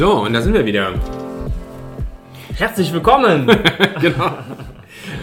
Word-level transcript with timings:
So, 0.00 0.22
und 0.22 0.32
da 0.32 0.40
sind 0.40 0.54
wir 0.54 0.64
wieder. 0.64 0.94
Herzlich 2.54 2.90
willkommen! 2.90 3.46
genau. 4.00 4.32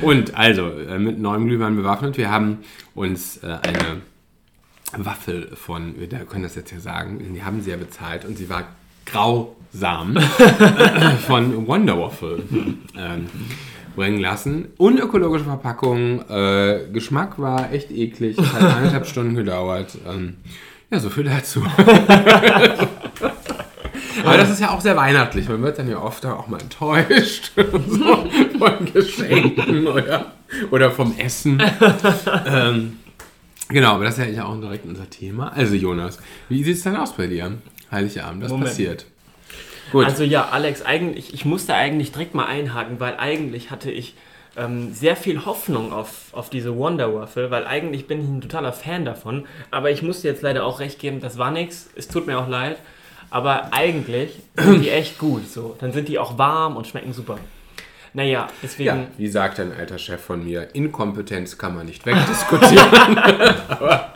Und 0.04 0.38
also, 0.38 0.70
äh, 0.70 1.00
mit 1.00 1.18
neuem 1.18 1.48
Glühwein 1.48 1.76
bewaffnet. 1.76 2.16
Wir 2.16 2.30
haben 2.30 2.60
uns 2.94 3.38
äh, 3.38 3.48
eine 3.48 4.02
Waffel 5.04 5.50
von, 5.56 5.96
wir 5.98 6.08
können 6.26 6.44
das 6.44 6.54
jetzt 6.54 6.70
ja 6.70 6.80
sagen, 6.80 7.34
die 7.34 7.44
haben 7.44 7.62
sie 7.62 7.72
ja 7.72 7.78
bezahlt 7.78 8.24
und 8.24 8.38
sie 8.38 8.52
war 8.52 8.66
grausam 9.08 10.16
von 11.26 11.66
Wonder 11.66 12.00
Waffle 12.00 12.44
ähm, 12.96 13.26
bringen 13.96 14.20
lassen. 14.20 14.68
Unökologische 14.78 15.46
Verpackung, 15.46 16.22
äh, 16.30 16.82
Geschmack 16.94 17.40
war 17.40 17.74
echt 17.74 17.90
eklig, 17.90 18.38
hat 18.38 18.62
eineinhalb 18.62 19.08
Stunden 19.08 19.34
gedauert. 19.34 19.98
Ähm, 20.08 20.36
ja, 20.92 21.00
so 21.00 21.10
viel 21.10 21.24
dazu. 21.24 21.64
Aber 24.24 24.38
das 24.38 24.50
ist 24.50 24.60
ja 24.60 24.72
auch 24.72 24.82
sehr 24.82 24.96
weihnachtlich. 24.96 25.48
Man 25.48 25.62
wird 25.62 25.80
dann 25.80 25.90
ja 25.90 26.02
oft 26.02 26.26
auch 26.26 26.48
mal 26.48 26.62
enttäuscht 26.62 27.52
so, 27.56 28.30
von 28.58 28.94
Geschenken 28.94 29.88
oder, 29.88 30.34
oder 30.72 30.92
vom 30.92 31.16
Essen. 31.18 31.62
ähm, 32.46 32.98
genau, 33.70 33.94
aber 33.94 34.06
das 34.06 34.18
ist 34.18 34.36
ja 34.36 34.46
auch 34.46 34.60
direkt 34.60 34.86
unser 34.86 35.10
Thema. 35.10 35.52
Also 35.54 35.76
Jonas, 35.76 36.20
wie 36.50 36.64
sieht 36.64 36.78
es 36.78 36.84
dann 36.84 36.96
aus 36.96 37.14
bei 37.14 37.28
dir? 37.28 37.58
Heiligabend, 37.92 38.44
was 38.44 38.52
Moment. 38.52 38.70
passiert? 38.70 39.06
Gut. 39.92 40.06
Also 40.06 40.24
ja, 40.24 40.50
Alex, 40.50 40.82
eigentlich, 40.82 41.34
ich 41.34 41.46
musste 41.46 41.74
eigentlich 41.74 42.12
direkt 42.12 42.36
mal 42.36 42.46
einhaken, 42.46 43.00
weil 43.00 43.18
eigentlich 43.18 43.72
hatte 43.72 43.90
ich 43.90 44.16
ähm, 44.58 44.94
sehr 44.94 45.16
viel 45.16 45.46
Hoffnung 45.46 45.94
auf, 45.94 46.34
auf 46.34 46.50
diese 46.50 46.76
Wonder 46.76 47.14
Waffle, 47.14 47.52
weil 47.52 47.66
eigentlich 47.66 48.08
bin 48.08 48.22
ich 48.22 48.28
ein 48.28 48.42
totaler 48.42 48.74
Fan 48.74 49.06
davon. 49.06 49.46
Aber 49.72 49.92
ich 49.92 50.02
musste 50.02 50.28
jetzt 50.28 50.42
leider 50.42 50.66
auch 50.66 50.80
recht 50.80 51.00
geben, 51.00 51.22
das 51.22 51.38
war 51.38 51.52
nichts. 51.52 51.90
Es 51.96 52.08
tut 52.08 52.28
mir 52.28 52.38
auch 52.40 52.50
leid. 52.50 52.78
Aber 53.30 53.74
eigentlich 53.74 54.32
sind 54.56 54.84
die 54.84 54.90
echt 54.90 55.18
gut. 55.18 55.50
So. 55.50 55.76
Dann 55.80 55.92
sind 55.92 56.08
die 56.08 56.20
auch 56.20 56.38
warm 56.38 56.78
und 56.78 56.88
schmecken 56.88 57.14
super. 57.14 57.38
Naja, 58.14 58.48
deswegen. 58.64 58.88
Ja, 58.88 59.08
wie 59.18 59.28
sagt 59.28 59.60
ein 59.60 59.72
alter 59.72 59.98
Chef 59.98 60.22
von 60.22 60.44
mir, 60.44 60.74
Inkompetenz 60.74 61.58
kann 61.58 61.76
man 61.76 61.86
nicht 61.86 62.06
wegdiskutieren. 62.06 63.18
aber, 63.68 64.14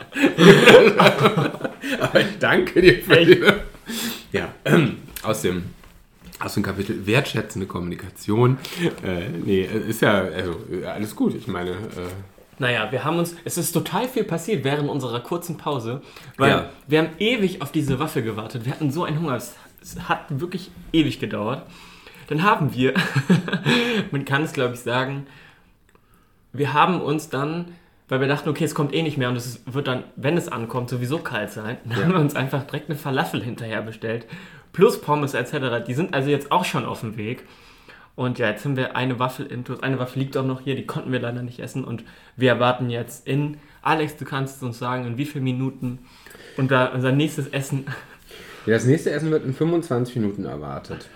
aber, 2.00 2.20
ich 2.20 2.38
danke 2.40 2.80
dir 2.80 3.02
für 3.02 3.24
die. 3.24 3.42
Ja, 4.32 4.48
aus 5.22 5.42
dem, 5.42 5.66
aus 6.40 6.54
dem 6.54 6.62
Kapitel 6.62 7.06
wertschätzende 7.06 7.66
Kommunikation. 7.66 8.58
Äh, 9.04 9.28
nee, 9.28 9.62
ist 9.62 10.02
ja 10.02 10.22
also, 10.22 10.56
alles 10.86 11.14
gut. 11.14 11.34
Ich 11.36 11.46
meine. 11.46 11.70
Äh, 11.70 12.31
naja, 12.62 12.92
wir 12.92 13.02
haben 13.02 13.18
uns, 13.18 13.34
es 13.44 13.58
ist 13.58 13.72
total 13.72 14.06
viel 14.06 14.22
passiert 14.22 14.62
während 14.62 14.88
unserer 14.88 15.18
kurzen 15.18 15.56
Pause, 15.56 16.00
weil 16.36 16.50
ja. 16.50 16.70
wir 16.86 17.00
haben 17.00 17.08
ewig 17.18 17.60
auf 17.60 17.72
diese 17.72 17.98
Waffe 17.98 18.22
gewartet. 18.22 18.64
Wir 18.64 18.72
hatten 18.72 18.92
so 18.92 19.02
einen 19.02 19.18
Hunger, 19.18 19.34
es, 19.34 19.56
es 19.82 20.08
hat 20.08 20.26
wirklich 20.28 20.70
ewig 20.92 21.18
gedauert. 21.18 21.66
Dann 22.28 22.44
haben 22.44 22.72
wir, 22.72 22.94
man 24.12 24.24
kann 24.24 24.44
es 24.44 24.52
glaube 24.52 24.74
ich 24.74 24.80
sagen, 24.80 25.26
wir 26.52 26.72
haben 26.72 27.00
uns 27.00 27.30
dann, 27.30 27.72
weil 28.08 28.20
wir 28.20 28.28
dachten, 28.28 28.48
okay, 28.48 28.62
es 28.62 28.76
kommt 28.76 28.94
eh 28.94 29.02
nicht 29.02 29.18
mehr 29.18 29.28
und 29.28 29.36
es 29.36 29.64
wird 29.66 29.88
dann, 29.88 30.04
wenn 30.14 30.36
es 30.36 30.46
ankommt, 30.46 30.88
sowieso 30.88 31.18
kalt 31.18 31.50
sein, 31.50 31.78
dann 31.84 31.98
ja. 31.98 32.04
haben 32.04 32.12
wir 32.12 32.20
uns 32.20 32.36
einfach 32.36 32.62
direkt 32.62 32.88
eine 32.88 32.98
Falafel 32.98 33.42
hinterher 33.42 33.82
bestellt, 33.82 34.26
plus 34.72 35.00
Pommes 35.00 35.34
etc. 35.34 35.84
Die 35.84 35.94
sind 35.94 36.14
also 36.14 36.30
jetzt 36.30 36.52
auch 36.52 36.64
schon 36.64 36.84
auf 36.84 37.00
dem 37.00 37.16
Weg. 37.16 37.44
Und 38.14 38.38
ja, 38.38 38.50
jetzt 38.50 38.64
haben 38.64 38.76
wir 38.76 38.94
eine 38.94 39.18
Waffel 39.18 39.46
intus. 39.46 39.82
Eine 39.82 39.98
Waffel 39.98 40.20
liegt 40.20 40.36
auch 40.36 40.44
noch 40.44 40.60
hier, 40.60 40.76
die 40.76 40.86
konnten 40.86 41.12
wir 41.12 41.20
leider 41.20 41.42
nicht 41.42 41.60
essen. 41.60 41.84
Und 41.84 42.04
wir 42.36 42.50
erwarten 42.50 42.90
jetzt 42.90 43.26
in. 43.26 43.56
Alex, 43.80 44.16
du 44.16 44.24
kannst 44.24 44.62
uns 44.62 44.78
sagen, 44.78 45.06
in 45.06 45.16
wie 45.16 45.24
vielen 45.24 45.44
Minuten 45.44 45.98
unser, 46.56 46.92
unser 46.92 47.12
nächstes 47.12 47.48
Essen. 47.48 47.86
Ja, 48.66 48.74
das 48.74 48.84
nächste 48.84 49.10
Essen 49.10 49.30
wird 49.30 49.44
in 49.44 49.54
25 49.54 50.16
Minuten 50.16 50.44
erwartet. 50.44 51.08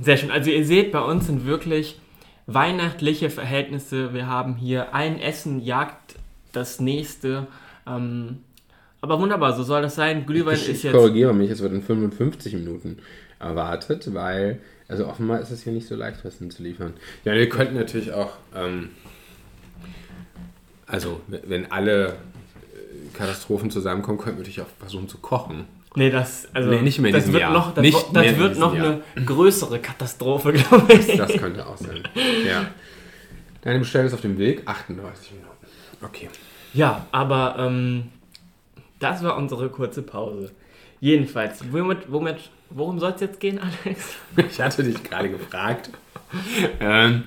Sehr 0.00 0.16
schön. 0.16 0.30
Also 0.30 0.50
ihr 0.50 0.64
seht, 0.66 0.92
bei 0.92 1.00
uns 1.00 1.26
sind 1.26 1.46
wirklich 1.46 1.98
weihnachtliche 2.46 3.30
Verhältnisse. 3.30 4.12
Wir 4.12 4.26
haben 4.26 4.56
hier 4.56 4.94
ein 4.94 5.20
Essen 5.20 5.60
jagt 5.60 6.16
das 6.52 6.80
nächste. 6.80 7.46
Ähm, 7.86 8.38
aber 9.00 9.20
wunderbar, 9.20 9.54
so 9.54 9.62
soll 9.62 9.82
das 9.82 9.94
sein. 9.94 10.26
Glühwein 10.26 10.56
ich, 10.56 10.68
ist 10.68 10.82
jetzt. 10.82 10.84
Ich 10.84 10.92
korrigiere 10.92 11.32
mich, 11.32 11.50
es 11.50 11.60
wird 11.60 11.72
in 11.72 11.82
55 11.82 12.54
Minuten 12.54 12.98
erwartet, 13.38 14.12
weil 14.14 14.60
also 14.88 15.06
offenbar 15.06 15.40
ist 15.40 15.50
es 15.50 15.62
hier 15.62 15.72
nicht 15.74 15.86
so 15.86 15.94
leicht, 15.94 16.24
Wissen 16.24 16.50
zu 16.50 16.62
liefern. 16.62 16.94
Ja, 17.24 17.34
wir 17.34 17.48
könnten 17.48 17.74
natürlich 17.74 18.12
auch, 18.12 18.32
ähm, 18.56 18.90
also 20.86 21.20
wenn 21.26 21.70
alle 21.70 22.08
äh, 22.08 22.12
Katastrophen 23.12 23.70
zusammenkommen, 23.70 24.16
könnten 24.16 24.38
wir 24.38 24.42
natürlich 24.42 24.62
auch 24.62 24.78
versuchen 24.80 25.08
zu 25.08 25.18
kochen. 25.18 25.66
Nee, 25.94 26.10
das, 26.10 26.48
also, 26.54 26.70
nee, 26.70 26.80
nicht 26.80 27.00
mehr 27.00 27.12
das 27.12 27.30
wird 27.30 27.42
Jahr. 27.42 27.52
noch, 27.52 27.74
das, 27.74 27.82
nicht 27.82 27.98
das 28.12 28.38
wird 28.38 28.58
noch 28.58 28.74
eine 28.74 29.02
größere 29.24 29.78
Katastrophe, 29.78 30.52
glaube 30.54 30.92
ich. 30.94 31.06
Das, 31.16 31.28
das, 31.28 31.36
könnte 31.36 31.66
auch 31.66 31.76
sein. 31.76 32.02
Ja. 32.46 32.66
Deine 33.62 33.80
Bestellung 33.80 34.06
ist 34.06 34.14
auf 34.14 34.20
dem 34.20 34.38
Weg, 34.38 34.62
38 34.64 35.32
Minuten. 35.32 35.48
Okay. 36.02 36.28
Ja, 36.72 37.06
aber 37.10 37.56
ähm, 37.58 38.04
das 38.98 39.22
war 39.22 39.36
unsere 39.36 39.68
kurze 39.68 40.02
Pause. 40.02 40.52
Jedenfalls, 41.00 41.72
womit, 41.72 42.10
womit 42.10 42.50
Worum 42.70 42.98
soll 42.98 43.12
es 43.12 43.20
jetzt 43.20 43.40
gehen, 43.40 43.58
Alex? 43.58 44.16
Ich 44.50 44.60
hatte 44.60 44.84
dich 44.84 45.02
gerade 45.02 45.30
gefragt. 45.30 45.90
ähm, 46.80 47.24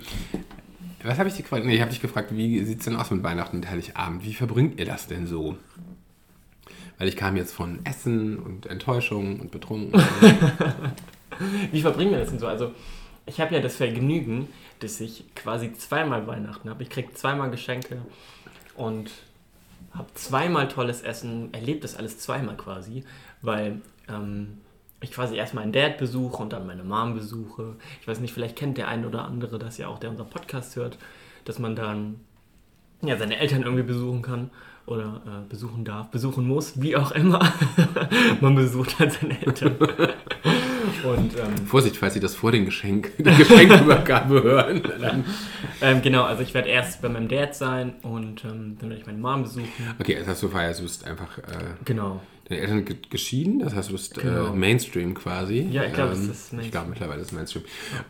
was 1.04 1.18
habe 1.18 1.30
ich 1.30 1.36
dich 1.36 1.44
gefragt? 1.44 1.66
Nee, 1.66 1.76
ich 1.76 1.82
habe 1.82 1.90
dich 1.90 2.02
gefragt, 2.02 2.36
wie 2.36 2.64
sieht 2.64 2.80
es 2.80 2.86
denn 2.86 2.96
aus 2.96 3.10
mit 3.10 3.24
Weihnachten 3.24 3.58
und 3.58 3.70
Heiligabend? 3.70 4.24
Wie 4.24 4.34
verbringt 4.34 4.80
ihr 4.80 4.86
das 4.86 5.08
denn 5.08 5.26
so? 5.26 5.58
Weil 7.00 7.08
ich 7.08 7.18
kam 7.18 7.36
jetzt 7.36 7.54
von 7.54 7.80
Essen 7.86 8.38
und 8.38 8.68
Enttäuschung 8.68 9.40
und 9.40 9.50
betrunken. 9.50 10.00
wie 11.72 11.82
verbringen 11.82 12.12
wir 12.12 12.20
das 12.20 12.30
denn 12.30 12.40
so? 12.40 12.48
Also, 12.48 12.72
ich 13.26 13.42
habe 13.42 13.56
ja 13.56 13.62
das 13.62 13.78
Vergnügen, 13.78 14.48
dass 14.80 15.02
ich 15.02 15.26
quasi 15.36 15.74
zweimal 15.74 16.28
Weihnachten 16.28 16.70
habe. 16.70 16.84
Ich 16.84 16.90
kriege 16.90 17.14
zweimal 17.14 17.50
Geschenke 17.50 17.98
und 18.76 19.10
habe 19.94 20.14
zweimal 20.14 20.68
tolles 20.68 21.02
Essen, 21.02 21.54
erlebe 21.54 21.80
das 21.80 21.96
alles 21.96 22.20
zweimal 22.20 22.58
quasi, 22.58 23.04
weil 23.42 23.82
ähm, 24.08 24.60
ich 25.02 25.12
quasi 25.12 25.36
erst 25.36 25.54
meinen 25.54 25.72
Dad 25.72 25.98
besuche 25.98 26.42
und 26.42 26.54
dann 26.54 26.68
meine 26.68 26.84
Mom 26.84 27.16
besuche. 27.16 27.76
Ich 28.02 28.08
weiß 28.08 28.20
nicht, 28.20 28.34
vielleicht 28.34 28.56
kennt 28.56 28.78
der 28.78 28.88
ein 28.88 29.06
oder 29.06 29.26
andere 29.26 29.58
das 29.58 29.78
ja 29.78 29.88
auch, 29.88 30.00
der 30.00 30.12
unseren 30.12 30.30
Podcast 30.30 30.76
hört, 30.76 30.98
dass 31.46 31.60
man 31.60 31.76
dann 31.76 32.20
ja, 33.02 33.18
seine 33.18 33.38
Eltern 33.38 33.64
irgendwie 33.64 33.84
besuchen 33.84 34.22
kann 34.22 34.52
oder 34.86 35.22
äh, 35.26 35.50
besuchen 35.50 35.86
darf, 35.86 36.10
besuchen 36.12 36.48
muss, 36.48 36.82
wie 36.82 36.96
auch 36.96 37.12
immer. 37.12 37.40
man 38.42 38.56
besucht 38.56 39.00
halt 39.00 39.14
seine 39.14 39.42
Eltern. 39.42 39.76
Und, 41.04 41.38
ähm, 41.38 41.66
Vorsicht, 41.66 41.98
falls 41.98 42.14
Sie 42.14 42.20
das 42.20 42.36
vor 42.36 42.52
den 42.52 42.66
Geschenk, 42.66 43.12
der 43.18 43.36
Geschenkübergabe 43.36 44.44
hören. 44.44 44.82
ähm, 45.82 46.02
genau, 46.02 46.24
also 46.24 46.44
ich 46.44 46.54
werde 46.54 46.70
erst 46.70 47.02
bei 47.02 47.10
meinem 47.10 47.28
Dad 47.28 47.56
sein 47.56 47.94
und 48.04 48.44
ähm, 48.46 48.78
dann 48.80 48.90
werde 48.90 49.02
ich 49.02 49.06
meine 49.06 49.18
Mom 49.18 49.44
besuchen. 49.44 49.68
Okay, 50.00 50.16
das 50.20 50.28
heißt, 50.28 50.44
du 50.44 50.50
feierst, 50.50 50.80
du 50.80 50.84
bist 50.84 51.06
einfach 51.06 51.38
äh, 51.40 51.42
genau. 51.86 52.22
deine 52.48 52.62
Eltern 52.62 52.86
geschieden, 53.10 53.60
das 53.60 53.76
heißt, 53.76 53.90
du 53.90 53.94
bist 53.94 54.18
äh, 54.18 54.22
genau. 54.22 54.48
äh, 54.48 54.56
Mainstream 54.56 55.14
quasi. 55.14 55.68
Ja, 55.72 55.84
ich 55.84 55.94
glaube, 55.94 56.14
es 56.14 56.20
ist 56.20 56.28
Mainstream. 56.28 56.60
Ich 56.62 56.72
glaube, 56.72 56.90
mittlerweile 56.90 57.22
ist 57.22 57.28
es 57.28 57.34
Mainstream. 57.34 57.64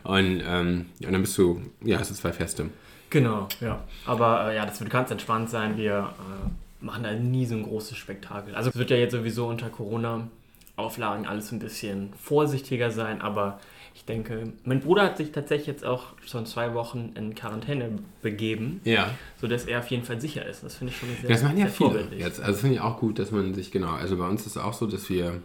Und, 0.04 0.42
ähm, 0.46 0.86
und 1.04 1.12
dann 1.12 1.20
bist 1.20 1.36
du, 1.38 1.60
ja, 1.82 1.98
hast 1.98 2.10
du 2.10 2.14
zwei 2.14 2.32
Feste. 2.32 2.68
Genau, 3.10 3.46
ja. 3.60 3.84
Aber 4.06 4.50
äh, 4.50 4.56
ja, 4.56 4.64
das 4.64 4.80
wird 4.80 4.90
ganz 4.90 5.10
entspannt 5.10 5.50
sein. 5.50 5.76
Wir 5.76 6.14
äh, 6.18 6.84
machen 6.84 7.02
da 7.02 7.12
nie 7.12 7.44
so 7.44 7.54
ein 7.54 7.62
großes 7.62 7.96
Spektakel. 7.96 8.54
Also 8.54 8.70
es 8.70 8.76
wird 8.76 8.90
ja 8.90 8.96
jetzt 8.96 9.12
sowieso 9.12 9.48
unter 9.48 9.68
Corona 9.68 10.28
Auflagen 10.76 11.26
alles 11.26 11.52
ein 11.52 11.58
bisschen 11.58 12.12
vorsichtiger 12.14 12.90
sein, 12.90 13.20
aber 13.20 13.60
ich 13.94 14.04
denke, 14.06 14.52
mein 14.64 14.80
Bruder 14.80 15.02
hat 15.02 15.18
sich 15.18 15.32
tatsächlich 15.32 15.66
jetzt 15.66 15.84
auch 15.84 16.14
schon 16.26 16.46
zwei 16.46 16.72
Wochen 16.74 17.12
in 17.14 17.34
Quarantäne 17.34 17.98
begeben, 18.22 18.80
ja. 18.84 19.10
sodass 19.40 19.66
er 19.66 19.80
auf 19.80 19.88
jeden 19.88 20.04
Fall 20.04 20.20
sicher 20.20 20.46
ist. 20.46 20.64
Das 20.64 20.76
finde 20.76 20.92
ich 20.92 20.98
schon 20.98 21.08
sehr 21.20 21.28
Das 21.28 21.42
machen 21.42 21.58
ja 21.58 21.66
viele 21.66 22.08
jetzt. 22.16 22.40
Also 22.40 22.60
finde 22.60 22.76
ich 22.76 22.80
auch 22.80 22.98
gut, 22.98 23.18
dass 23.18 23.30
man 23.30 23.52
sich, 23.54 23.70
genau, 23.70 23.92
also 23.92 24.16
bei 24.16 24.26
uns 24.26 24.42
ist 24.42 24.56
es 24.56 24.56
auch 24.56 24.72
so, 24.72 24.86
dass 24.86 25.10
wir, 25.10 25.42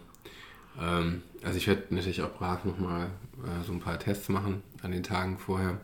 ähm, 0.81 1.23
also 1.43 1.57
ich 1.57 1.67
werde 1.67 1.83
natürlich 1.89 2.21
auch 2.21 2.31
brav 2.31 2.63
nochmal 2.63 3.07
äh, 3.43 3.65
so 3.65 3.73
ein 3.73 3.79
paar 3.81 3.99
Tests 3.99 4.29
machen 4.29 4.63
an 4.81 4.91
den 4.91 5.03
Tagen 5.03 5.37
vorher, 5.37 5.79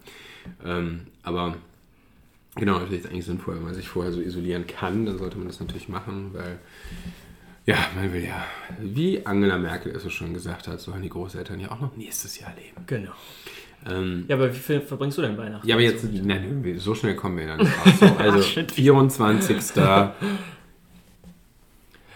ähm, 0.63 1.07
aber 1.21 1.55
genau, 2.55 2.73
natürlich 2.79 2.99
ist 2.99 3.05
es 3.05 3.11
eigentlich 3.11 3.25
sinnvoll, 3.25 3.57
wenn 3.57 3.65
man 3.65 3.73
sich 3.73 3.89
vorher 3.89 4.13
so 4.13 4.21
isolieren 4.21 4.67
kann, 4.67 5.05
dann 5.05 5.17
sollte 5.17 5.37
man 5.37 5.47
das 5.47 5.59
natürlich 5.59 5.89
machen, 5.89 6.29
weil 6.33 6.59
ja, 7.65 7.77
man 7.95 8.11
will 8.11 8.23
ja, 8.23 8.45
wie 8.79 9.25
Angela 9.25 9.57
Merkel 9.57 9.95
es 9.95 10.03
so 10.03 10.09
schon 10.09 10.33
gesagt 10.33 10.67
hat, 10.67 10.81
sollen 10.81 11.01
die 11.01 11.09
Großeltern 11.09 11.59
ja 11.59 11.71
auch 11.71 11.79
noch 11.79 11.95
nächstes 11.95 12.39
Jahr 12.39 12.53
leben. 12.55 12.85
Genau. 12.87 13.11
Ähm, 13.89 14.25
ja, 14.27 14.35
aber 14.35 14.53
wie 14.53 14.59
viel 14.59 14.81
verbringst 14.81 15.17
du 15.17 15.21
denn 15.21 15.37
Weihnachten? 15.37 15.67
Ja, 15.67 15.75
aber 15.75 15.83
jetzt, 15.83 16.05
nein, 16.11 16.75
so 16.77 16.95
schnell 16.95 17.15
kommen 17.15 17.37
wir 17.37 17.47
dann 17.47 17.61
raus. 17.61 17.99
So, 17.99 18.05
also 18.17 18.41
24. 18.41 19.57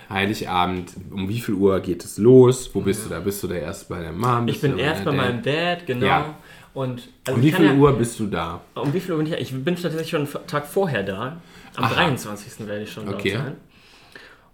Heiligabend, 0.09 0.93
um 1.11 1.27
wie 1.27 1.39
viel 1.39 1.55
Uhr 1.55 1.79
geht 1.81 2.03
es 2.05 2.17
los? 2.17 2.73
Wo 2.73 2.79
bist 2.79 3.03
ja. 3.03 3.09
du 3.09 3.13
da? 3.15 3.19
Bist 3.19 3.43
du 3.43 3.47
da 3.47 3.55
erst 3.55 3.89
bei 3.89 3.99
der 3.99 4.13
Mom? 4.13 4.47
Ich 4.47 4.61
bin 4.61 4.77
erst 4.77 5.03
bei 5.03 5.11
Dad? 5.11 5.17
meinem 5.17 5.43
Dad, 5.43 5.85
genau. 5.85 6.05
Ja. 6.05 6.35
Und, 6.73 7.09
also 7.25 7.37
um 7.37 7.43
wie 7.43 7.51
viel 7.51 7.65
ja, 7.65 7.73
Uhr 7.73 7.91
bist 7.93 8.19
du 8.19 8.27
da? 8.27 8.61
Um 8.75 8.93
wie 8.93 8.99
viel 8.99 9.11
Uhr 9.11 9.17
bin 9.17 9.27
ich 9.27 9.33
da? 9.33 9.39
Ich 9.39 9.51
bin 9.51 9.75
tatsächlich 9.75 10.09
schon 10.09 10.27
einen 10.27 10.47
Tag 10.47 10.65
vorher 10.65 11.03
da. 11.03 11.41
Am 11.75 11.83
Aha. 11.83 11.93
23. 11.93 12.67
werde 12.67 12.83
ich 12.83 12.91
schon 12.91 13.07
okay. 13.09 13.33
dort 13.33 13.45
sein. 13.45 13.55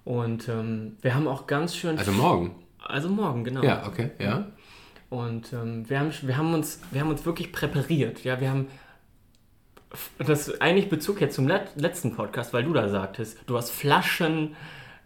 Und 0.05 0.49
ähm, 0.49 0.97
wir 1.01 1.15
haben 1.15 1.27
auch 1.27 1.47
ganz 1.47 1.75
schön. 1.75 1.97
Also 1.97 2.11
morgen? 2.11 2.55
Also 2.79 3.09
morgen, 3.09 3.43
genau. 3.43 3.63
Ja, 3.63 3.87
okay, 3.87 4.11
ja. 4.19 4.47
Und 5.09 5.53
ähm, 5.53 5.89
wir, 5.89 5.99
haben, 5.99 6.11
wir, 6.21 6.37
haben 6.37 6.53
uns, 6.53 6.81
wir 6.91 7.01
haben 7.01 7.09
uns 7.09 7.25
wirklich 7.25 7.51
präpariert. 7.51 8.23
Ja, 8.23 8.39
wir 8.39 8.49
haben 8.49 8.67
das 10.17 10.59
eigentlich 10.59 10.89
Bezug 10.89 11.21
jetzt 11.21 11.35
zum 11.35 11.47
Let 11.47 11.73
letzten 11.75 12.15
Podcast, 12.15 12.53
weil 12.53 12.63
du 12.63 12.73
da 12.73 12.89
sagtest, 12.89 13.37
du 13.45 13.55
hast 13.55 13.69
Flaschen, 13.69 14.55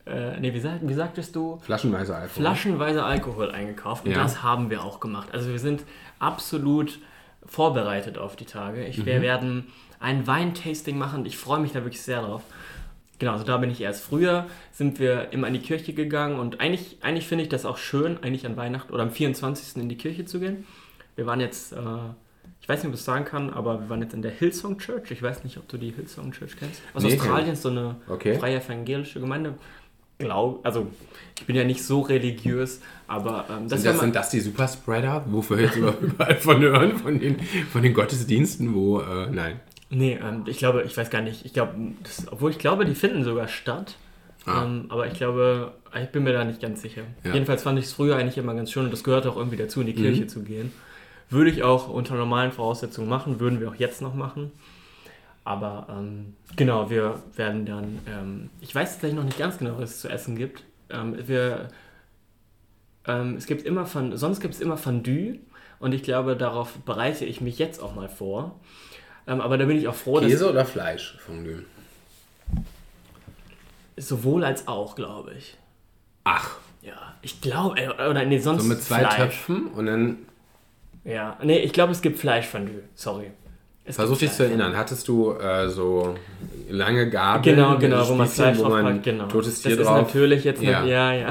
äh, 0.05 0.39
nee, 0.39 0.53
wie, 0.53 0.59
sag, 0.59 0.79
wie 0.81 0.93
sagtest 0.93 1.35
du? 1.35 1.59
Flaschenweise 1.61 2.15
Alkohol. 2.15 2.29
Flaschenweise 2.29 3.03
Alkohol 3.03 3.51
eingekauft 3.51 4.05
und 4.05 4.11
ja. 4.11 4.23
das 4.23 4.41
haben 4.43 4.69
wir 4.69 4.83
auch 4.83 4.99
gemacht. 5.01 5.29
Also 5.33 5.49
wir 5.49 5.59
sind 5.59 5.83
absolut 6.19 6.99
vorbereitet 7.45 8.17
auf 8.17 8.35
die 8.35 8.45
Tage. 8.45 8.85
Ich, 8.85 8.99
mhm. 8.99 9.05
Wir 9.05 9.21
werden 9.21 9.67
ein 9.99 10.25
Weintasting 10.25 10.97
machen. 10.97 11.25
Ich 11.25 11.37
freue 11.37 11.59
mich 11.59 11.73
da 11.73 11.83
wirklich 11.83 12.01
sehr 12.01 12.21
drauf. 12.21 12.43
Genau, 13.19 13.31
also 13.31 13.43
da 13.43 13.57
bin 13.57 13.71
ich 13.71 13.81
erst. 13.81 14.03
Früher 14.03 14.45
sind 14.71 14.99
wir 14.99 15.31
immer 15.31 15.47
in 15.47 15.53
die 15.53 15.59
Kirche 15.59 15.93
gegangen 15.93 16.39
und 16.39 16.59
eigentlich, 16.59 16.97
eigentlich 17.01 17.27
finde 17.27 17.43
ich 17.43 17.49
das 17.49 17.65
auch 17.65 17.77
schön, 17.77 18.21
eigentlich 18.21 18.45
an 18.45 18.57
Weihnachten 18.57 18.93
oder 18.93 19.03
am 19.03 19.11
24. 19.11 19.81
in 19.81 19.89
die 19.89 19.97
Kirche 19.97 20.25
zu 20.25 20.39
gehen. 20.39 20.65
Wir 21.15 21.25
waren 21.25 21.39
jetzt, 21.39 21.73
äh, 21.73 21.77
ich 22.61 22.69
weiß 22.69 22.79
nicht, 22.79 22.87
ob 22.87 22.93
ich 22.93 22.99
das 22.99 23.05
sagen 23.05 23.25
kann, 23.25 23.49
aber 23.49 23.81
wir 23.81 23.89
waren 23.89 24.01
jetzt 24.01 24.13
in 24.13 24.21
der 24.21 24.31
Hillsong 24.31 24.77
Church. 24.77 25.09
Ich 25.09 25.21
weiß 25.21 25.43
nicht, 25.43 25.57
ob 25.57 25.67
du 25.67 25.77
die 25.77 25.91
Hillsong 25.91 26.31
Church 26.31 26.57
kennst. 26.57 26.81
Aus 26.93 27.03
nee, 27.03 27.13
Australien 27.13 27.53
ist 27.53 27.63
so 27.63 27.69
eine 27.69 27.95
okay. 28.07 28.37
freie 28.37 28.57
evangelische 28.57 29.19
Gemeinde. 29.19 29.55
Glaub, 30.19 30.65
also 30.65 30.87
ich 31.39 31.45
bin 31.45 31.55
ja 31.55 31.63
nicht 31.63 31.83
so 31.83 32.01
religiös, 32.01 32.81
aber 33.07 33.45
ähm, 33.49 33.67
das, 33.67 33.81
sind, 33.81 33.93
das 33.93 33.99
sind 33.99 34.15
das 34.15 34.29
die 34.31 34.39
Superspreader, 34.39 35.25
wofür 35.27 35.59
jetzt 35.59 35.75
überall 36.01 36.35
von 36.37 36.59
hören, 36.59 36.97
von 36.97 37.19
den, 37.19 37.39
von 37.39 37.83
den 37.83 37.93
Gottesdiensten, 37.93 38.73
wo, 38.73 38.99
äh, 38.99 39.29
nein. 39.29 39.59
Nee, 39.89 40.19
ähm, 40.21 40.43
ich 40.45 40.57
glaube, 40.57 40.83
ich 40.83 40.97
weiß 40.97 41.09
gar 41.09 41.21
nicht. 41.21 41.45
Ich 41.45 41.53
glaube, 41.53 41.73
obwohl 42.31 42.51
ich 42.51 42.59
glaube, 42.59 42.85
die 42.85 42.95
finden 42.95 43.23
sogar 43.23 43.47
statt. 43.47 43.95
Ah. 44.45 44.63
Ähm, 44.63 44.85
aber 44.89 45.07
ich 45.07 45.13
glaube, 45.13 45.73
ich 46.01 46.09
bin 46.09 46.23
mir 46.23 46.33
da 46.33 46.43
nicht 46.43 46.61
ganz 46.61 46.81
sicher. 46.81 47.03
Ja. 47.23 47.33
Jedenfalls 47.33 47.63
fand 47.63 47.79
ich 47.79 47.85
es 47.85 47.93
früher 47.93 48.15
eigentlich 48.15 48.37
immer 48.37 48.53
ganz 48.53 48.71
schön 48.71 48.85
und 48.85 48.91
das 48.91 49.03
gehört 49.03 49.27
auch 49.27 49.35
irgendwie 49.35 49.57
dazu, 49.57 49.81
in 49.81 49.87
die 49.87 49.93
mhm. 49.93 49.97
Kirche 49.97 50.27
zu 50.27 50.43
gehen. 50.43 50.71
Würde 51.29 51.49
ich 51.49 51.63
auch 51.63 51.89
unter 51.89 52.15
normalen 52.15 52.51
Voraussetzungen 52.51 53.09
machen, 53.09 53.39
würden 53.39 53.59
wir 53.59 53.69
auch 53.69 53.75
jetzt 53.75 54.01
noch 54.01 54.15
machen. 54.15 54.51
Aber 55.43 55.87
ähm, 55.89 56.35
genau, 56.55 56.89
wir 56.89 57.21
werden 57.35 57.65
dann, 57.65 57.99
ähm, 58.05 58.49
ich 58.59 58.73
weiß 58.73 58.93
tatsächlich 58.93 59.17
noch 59.17 59.23
nicht 59.23 59.37
ganz 59.37 59.57
genau, 59.57 59.77
was 59.77 59.91
es 59.91 60.01
zu 60.01 60.09
essen 60.09 60.35
gibt. 60.35 60.63
Ähm, 60.89 61.15
wir, 61.25 61.69
ähm, 63.05 63.35
es 63.35 63.45
gibt 63.45 63.63
immer 63.63 63.85
von, 63.85 64.15
sonst 64.17 64.41
gibt 64.41 64.53
es 64.53 64.59
immer 64.59 64.77
Fondue 64.77 65.39
und 65.79 65.93
ich 65.93 66.03
glaube, 66.03 66.35
darauf 66.35 66.73
bereite 66.79 67.23
ich 67.23 67.39
mich 67.39 67.59
jetzt 67.59 67.81
auch 67.81 67.95
mal 67.95 68.09
vor. 68.09 68.59
Ähm, 69.27 69.41
aber 69.41 69.57
da 69.57 69.65
bin 69.65 69.77
ich 69.77 69.87
auch 69.87 69.95
froh, 69.95 70.19
Käse 70.19 70.45
dass. 70.45 70.51
oder 70.51 70.65
Fleisch 70.65 71.17
Fondue? 71.25 71.63
Sowohl 73.97 74.43
als 74.43 74.67
auch, 74.67 74.95
glaube 74.95 75.33
ich. 75.37 75.57
Ach. 76.23 76.57
Ja, 76.81 77.15
ich 77.21 77.41
glaube, 77.41 77.79
äh, 77.79 77.89
oder 77.89 78.23
nee, 78.25 78.39
sonst. 78.39 78.63
So 78.63 78.69
mit 78.69 78.81
zwei 78.81 78.99
Fleisch. 78.99 79.15
Töpfen 79.15 79.67
und 79.67 79.87
dann. 79.87 80.17
Ja, 81.03 81.37
nee, 81.43 81.59
ich 81.59 81.73
glaube, 81.73 81.91
es 81.91 82.01
gibt 82.01 82.19
Fleischfondue. 82.19 82.83
Sorry. 82.95 83.31
Es 83.89 83.95
Versuch 83.95 84.17
dich 84.17 84.33
zu 84.33 84.43
erinnern, 84.43 84.75
hattest 84.75 85.07
du 85.07 85.31
äh, 85.31 85.69
so 85.69 86.15
lange 86.69 87.09
Gabeln? 87.09 87.55
Genau, 87.55 87.77
genau, 87.77 88.05
wo 88.09 88.15
man 88.15 88.27
Fleisch 88.27 88.57
drauf 88.57 88.81
packt, 88.81 89.03
genau. 89.03 89.27
Totes 89.27 89.61
Tier 89.61 89.77
das 89.77 89.87
drauf. 89.87 89.99
ist 89.99 90.07
natürlich 90.07 90.43
jetzt 90.43 90.61
ja. 90.61 90.81
Nicht, 90.81 90.91
ja, 90.91 91.13
ja. 91.13 91.29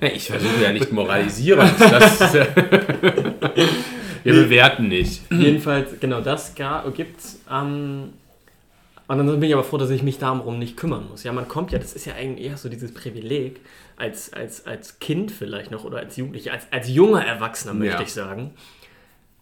ich 0.00 0.26
versuche 0.26 0.62
ja 0.62 0.72
nicht 0.72 0.90
moralisieren. 0.90 1.70
Das 1.78 2.18
Wir 4.34 4.42
bewerten 4.44 4.88
nicht. 4.88 5.22
Jedenfalls, 5.30 6.00
genau 6.00 6.20
das 6.20 6.54
gibt 6.94 7.20
es. 7.20 7.40
Ähm, 7.50 8.12
und 9.08 9.16
dann 9.16 9.26
bin 9.26 9.42
ich 9.44 9.54
aber 9.54 9.64
froh, 9.64 9.78
dass 9.78 9.88
ich 9.88 10.02
mich 10.02 10.18
darum 10.18 10.58
nicht 10.58 10.76
kümmern 10.76 11.06
muss. 11.10 11.24
Ja, 11.24 11.32
man 11.32 11.48
kommt 11.48 11.72
ja, 11.72 11.78
das 11.78 11.94
ist 11.94 12.04
ja 12.04 12.14
eigentlich 12.14 12.46
eher 12.46 12.58
so 12.58 12.68
dieses 12.68 12.92
Privileg, 12.92 13.60
als, 13.96 14.32
als, 14.34 14.66
als 14.66 14.98
Kind 14.98 15.32
vielleicht 15.32 15.70
noch 15.70 15.84
oder 15.84 15.98
als 15.98 16.16
Jugendlicher, 16.16 16.52
als, 16.52 16.66
als 16.70 16.88
junger 16.88 17.24
Erwachsener, 17.24 17.72
möchte 17.72 17.96
ja. 17.96 18.02
ich 18.02 18.12
sagen, 18.12 18.52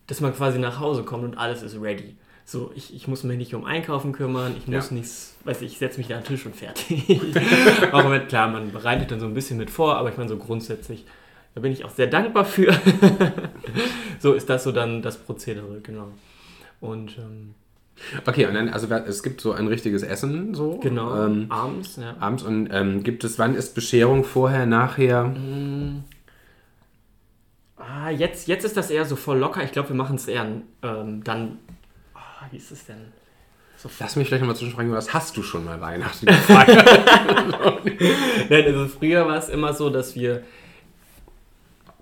dass 0.06 0.20
man 0.20 0.34
quasi 0.34 0.60
nach 0.60 0.78
Hause 0.78 1.02
kommt 1.02 1.24
und 1.24 1.36
alles 1.36 1.62
ist 1.62 1.80
ready. 1.80 2.14
So, 2.44 2.70
ich, 2.76 2.94
ich 2.94 3.08
muss 3.08 3.24
mich 3.24 3.36
nicht 3.36 3.54
um 3.54 3.64
Einkaufen 3.64 4.12
kümmern, 4.12 4.54
ich 4.56 4.68
muss 4.68 4.90
ja. 4.90 4.96
nichts, 4.96 5.36
weiß 5.44 5.62
ich, 5.62 5.72
ich 5.72 5.78
setze 5.78 5.98
mich 5.98 6.06
da 6.06 6.18
an 6.18 6.22
den 6.22 6.28
Tisch 6.28 6.46
und 6.46 6.54
fertig. 6.54 7.02
Auch 7.92 8.08
wenn, 8.08 8.28
klar, 8.28 8.46
man 8.46 8.70
bereitet 8.70 9.10
dann 9.10 9.18
so 9.18 9.26
ein 9.26 9.34
bisschen 9.34 9.58
mit 9.58 9.68
vor, 9.68 9.96
aber 9.96 10.10
ich 10.10 10.16
meine, 10.16 10.28
so 10.28 10.36
grundsätzlich 10.36 11.04
da 11.56 11.62
bin 11.62 11.73
ich 11.73 11.87
auch 11.87 11.91
sehr 11.91 12.06
dankbar 12.06 12.44
für. 12.44 12.70
so 14.20 14.35
ist 14.35 14.50
das 14.50 14.62
so 14.62 14.73
dann 14.73 15.00
das 15.00 15.17
Prozedere, 15.17 15.81
genau. 15.82 16.08
Und 16.82 17.17
ähm, 17.17 17.55
Okay, 18.26 18.44
und 18.44 18.53
dann, 18.53 18.69
also 18.69 18.87
es 18.94 19.23
gibt 19.23 19.41
so 19.41 19.53
ein 19.53 19.67
richtiges 19.67 20.03
Essen, 20.03 20.55
so. 20.55 20.79
Genau, 20.81 21.25
ähm, 21.25 21.47
abends, 21.49 21.97
ja. 21.97 22.14
Abends 22.20 22.43
und 22.43 22.69
ähm, 22.70 23.03
gibt 23.03 23.25
es, 23.25 23.38
wann 23.38 23.55
ist 23.55 23.75
Bescherung, 23.75 24.23
vorher, 24.23 24.67
nachher? 24.67 25.25
Mm. 25.25 26.05
Ah, 27.79 28.11
jetzt, 28.11 28.49
jetzt 28.49 28.64
ist 28.64 28.76
das 28.76 28.91
eher 28.91 29.06
so 29.06 29.17
voll 29.17 29.38
locker. 29.38 29.64
Ich 29.64 29.73
glaube, 29.73 29.88
wir 29.88 29.97
machen 29.97 30.17
es 30.17 30.29
eher 30.29 30.47
ähm, 30.82 31.25
dann, 31.25 31.56
oh, 32.14 32.47
wie 32.50 32.58
ist 32.58 32.70
es 32.70 32.85
denn? 32.85 33.12
So 33.79 33.88
Lass 33.99 34.14
mich 34.17 34.29
vielleicht 34.29 34.43
nochmal 34.43 34.56
zwischenfragen, 34.56 34.93
was 34.93 35.14
hast 35.14 35.35
du 35.38 35.43
schon 35.43 35.64
mal 35.64 35.81
Weihnachten 35.81 36.26
gefeiert? 36.26 36.87
Nein, 38.50 38.64
also 38.67 38.88
früher 38.88 39.26
war 39.26 39.38
es 39.38 39.49
immer 39.49 39.73
so, 39.73 39.88
dass 39.88 40.14
wir 40.14 40.43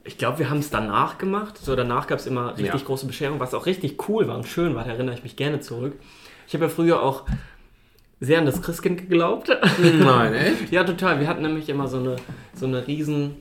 ich 0.05 0.19
glaube, 0.19 0.39
wir 0.39 0.51
haben 0.51 0.59
es 0.59 0.71
danach 0.71 1.19
gemacht. 1.19 1.59
So 1.59 1.75
danach 1.75 2.07
gab 2.07 2.19
es 2.19 2.27
immer 2.27 2.57
richtig 2.57 2.81
ja. 2.81 2.87
große 2.87 3.07
Bescherungen, 3.07 3.41
was 3.41 3.55
auch 3.55 3.67
richtig 3.67 4.09
cool 4.09 4.29
war 4.29 4.37
und 4.37 4.47
schön 4.47 4.75
war. 4.75 4.85
Da 4.85 4.91
erinnere 4.91 5.15
ich 5.15 5.23
mich 5.23 5.37
gerne 5.37 5.61
zurück. 5.61 5.95
Ich 6.47 6.55
habe 6.55 6.65
ja 6.65 6.71
früher 6.71 7.03
auch 7.03 7.25
sehr 8.21 8.39
an 8.39 8.47
das 8.47 8.61
Christkind 8.63 8.99
geglaubt. 8.99 9.51
Nein, 9.79 10.35
echt? 10.35 10.71
ja, 10.71 10.85
total. 10.85 11.21
Wir 11.21 11.29
hatten 11.29 11.43
nämlich 11.43 11.69
immer 11.69 11.89
so 11.89 11.99
eine, 11.99 12.17
so 12.55 12.67
eine 12.67 12.87
riesen, 12.87 13.37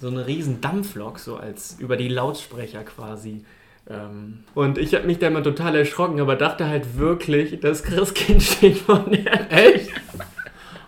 so 0.00 0.08
eine 0.08 0.26
riesen 0.26 0.60
Dampflok, 0.60 1.18
so 1.18 1.36
als 1.36 1.76
über 1.78 1.96
die 1.96 2.08
Lautsprecher 2.08 2.82
quasi. 2.82 3.44
Ähm, 3.88 4.44
und 4.54 4.78
ich 4.78 4.94
habe 4.94 5.06
mich 5.06 5.18
da 5.18 5.28
immer 5.28 5.42
total 5.42 5.76
erschrocken, 5.76 6.20
aber 6.20 6.36
dachte 6.36 6.66
halt 6.66 6.98
wirklich, 6.98 7.60
das 7.60 7.82
Christkind 7.82 8.42
steht 8.42 8.78
von 8.78 9.10
der. 9.10 9.52
Echt? 9.52 9.90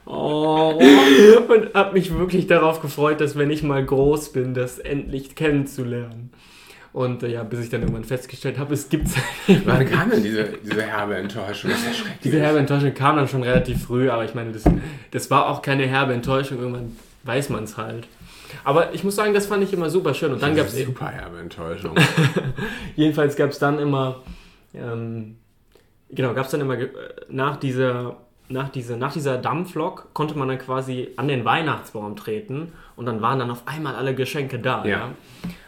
Oh. 0.06 0.80
Und 1.48 1.74
habe 1.74 1.92
mich 1.94 2.16
wirklich 2.16 2.46
darauf 2.46 2.80
gefreut, 2.80 3.20
dass 3.20 3.36
wenn 3.36 3.50
ich 3.50 3.62
mal 3.62 3.84
groß 3.84 4.32
bin, 4.32 4.54
das 4.54 4.78
endlich 4.78 5.34
kennenzulernen. 5.34 6.30
Und 6.92 7.22
äh, 7.22 7.28
ja, 7.28 7.42
bis 7.42 7.60
ich 7.60 7.68
dann 7.68 7.82
irgendwann 7.82 8.04
festgestellt 8.04 8.58
habe, 8.58 8.72
es 8.72 8.88
gibt 8.88 9.08
Wann 9.66 9.84
kam 9.84 10.10
denn 10.10 10.22
diese, 10.22 10.44
diese 10.64 10.82
herbe 10.82 11.16
Enttäuschung? 11.16 11.70
Das 11.70 11.80
ist 11.80 12.04
diese 12.24 12.40
herbe 12.40 12.58
Enttäuschung 12.58 12.94
kam 12.94 13.16
dann 13.16 13.28
schon 13.28 13.42
relativ 13.42 13.84
früh, 13.84 14.08
aber 14.08 14.24
ich 14.24 14.34
meine, 14.34 14.52
das, 14.52 14.64
das 15.10 15.30
war 15.30 15.50
auch 15.50 15.60
keine 15.60 15.86
herbe 15.86 16.14
Enttäuschung. 16.14 16.58
Irgendwann 16.58 16.96
weiß 17.24 17.50
man 17.50 17.64
es 17.64 17.76
halt. 17.76 18.08
Aber 18.64 18.94
ich 18.94 19.04
muss 19.04 19.16
sagen, 19.16 19.34
das 19.34 19.46
fand 19.46 19.62
ich 19.64 19.72
immer 19.72 19.90
super 19.90 20.14
schön. 20.14 20.32
Und 20.32 20.42
dann 20.42 20.56
gab 20.56 20.68
es. 20.68 20.76
Super 20.76 21.08
herbe 21.10 21.38
Enttäuschung. 21.38 21.96
Jedenfalls 22.96 23.36
gab 23.36 23.50
es 23.50 23.58
dann 23.58 23.78
immer. 23.78 24.22
Ähm, 24.72 25.36
genau, 26.10 26.32
gab 26.32 26.46
es 26.46 26.52
dann 26.52 26.60
immer 26.60 26.78
äh, 26.78 26.88
nach 27.28 27.56
dieser 27.56 28.16
nach, 28.48 28.68
diese, 28.68 28.96
nach 28.96 29.12
dieser 29.12 29.38
Dampflok 29.38 30.14
konnte 30.14 30.38
man 30.38 30.48
dann 30.48 30.58
quasi 30.58 31.10
an 31.16 31.28
den 31.28 31.44
Weihnachtsbaum 31.44 32.16
treten 32.16 32.72
und 32.94 33.06
dann 33.06 33.20
waren 33.20 33.38
dann 33.38 33.50
auf 33.50 33.66
einmal 33.66 33.96
alle 33.96 34.14
Geschenke 34.14 34.58
da. 34.58 34.84
Ja. 34.84 34.90
ja. 34.90 35.10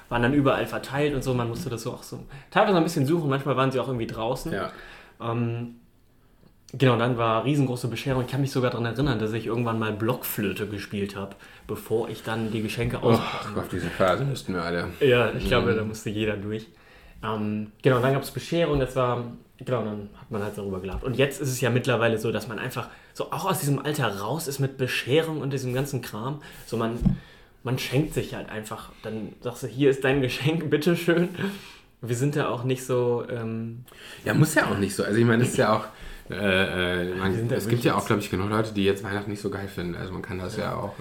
Waren 0.09 0.23
dann 0.23 0.33
überall 0.33 0.67
verteilt 0.67 1.15
und 1.15 1.23
so, 1.23 1.35
man 1.35 1.49
musste 1.49 1.69
das 1.69 1.83
so 1.83 1.93
auch 1.93 2.03
so 2.03 2.21
teilweise 2.51 2.79
ein 2.79 2.83
bisschen 2.83 3.05
suchen, 3.05 3.29
manchmal 3.29 3.57
waren 3.57 3.71
sie 3.71 3.79
auch 3.79 3.89
irgendwie 3.89 4.07
draußen. 4.07 4.53
Ja. 4.53 4.71
Ähm, 5.21 5.77
genau, 6.73 6.97
dann 6.97 7.19
war 7.19 7.45
riesengroße 7.45 7.89
Bescherung. 7.89 8.25
Ich 8.25 8.31
kann 8.31 8.41
mich 8.41 8.53
sogar 8.53 8.71
daran 8.71 8.87
erinnern, 8.87 9.19
dass 9.19 9.33
ich 9.33 9.47
irgendwann 9.47 9.79
mal 9.79 9.93
Blockflöte 9.93 10.67
gespielt 10.67 11.15
habe, 11.15 11.37
bevor 11.67 12.09
ich 12.09 12.23
dann 12.23 12.51
die 12.51 12.63
Geschenke 12.63 13.03
auspacken 13.03 13.49
Oh 13.53 13.55
Gott, 13.55 13.73
diese 13.73 13.89
Phase 13.89 14.25
müssten 14.25 14.55
wir 14.55 14.63
alle. 14.63 14.89
Ja, 15.01 15.31
ich 15.33 15.47
glaube, 15.47 15.73
mhm. 15.73 15.77
da 15.77 15.85
musste 15.85 16.11
jeder 16.11 16.37
durch. 16.37 16.69
Ähm, 17.23 17.73
genau, 17.83 17.99
dann 18.01 18.13
gab 18.15 18.23
es 18.23 18.31
Bescherung, 18.31 18.81
das 18.81 18.95
war 18.97 19.25
Genau, 19.65 19.85
dann 19.85 20.09
hat 20.21 20.31
man 20.31 20.43
halt 20.43 20.57
darüber 20.57 20.81
gelacht. 20.81 21.03
Und 21.03 21.17
jetzt 21.17 21.41
ist 21.41 21.49
es 21.49 21.61
ja 21.61 21.71
mittlerweile 21.71 22.19
so, 22.19 22.31
dass 22.31 22.47
man 22.47 22.59
einfach 22.59 22.89
so 23.13 23.33
auch 23.33 23.45
aus 23.45 23.59
diesem 23.59 23.81
Alter 23.81 24.19
raus 24.21 24.47
ist 24.47 24.61
mit 24.61 24.79
Bescherung 24.79 25.41
und 25.41 25.53
diesem 25.53 25.75
ganzen 25.75 26.01
Kram. 26.01 26.41
So 26.67 26.77
man, 26.77 26.99
man 27.65 27.79
schenkt 27.79 28.15
sich 28.15 28.35
halt 28.35 28.49
einfach. 28.51 28.93
Dann 29.03 29.33
sagst 29.41 29.65
du, 29.65 29.67
hier 29.67 29.91
ist 29.91 30.05
dein 30.05 30.23
Geschenk, 30.23 30.71
bitteschön. 30.71 31.31
Wir 32.01 32.15
sind 32.15 32.37
ja 32.37 32.49
auch 32.49 32.63
nicht 32.63 32.85
so. 32.85 33.25
Ähm 33.29 33.85
ja, 34.25 34.33
muss 34.33 34.55
ja 34.55 34.67
auch 34.67 34.79
nicht 34.79 34.95
so. 34.95 35.03
Also 35.03 35.19
ich 35.19 35.25
meine, 35.25 35.43
es 35.43 35.51
ist 35.51 35.59
ja 35.59 35.77
auch. 35.77 35.87
Äh, 36.31 37.11
äh, 37.11 37.15
man, 37.17 37.51
es 37.51 37.69
gibt 37.69 37.85
ja 37.85 37.97
auch, 37.97 38.07
glaube 38.07 38.21
ich, 38.21 38.31
genug 38.31 38.51
Leute, 38.51 38.75
die 38.75 38.85
jetzt 38.85 39.03
Weihnachten 39.03 39.31
nicht 39.31 39.41
so 39.41 39.51
geil 39.51 39.67
finden. 39.67 39.97
Also 39.97 40.13
man 40.13 40.23
kann 40.23 40.39
das 40.39 40.57
ja, 40.57 40.65
ja 40.65 40.77
auch. 40.77 40.95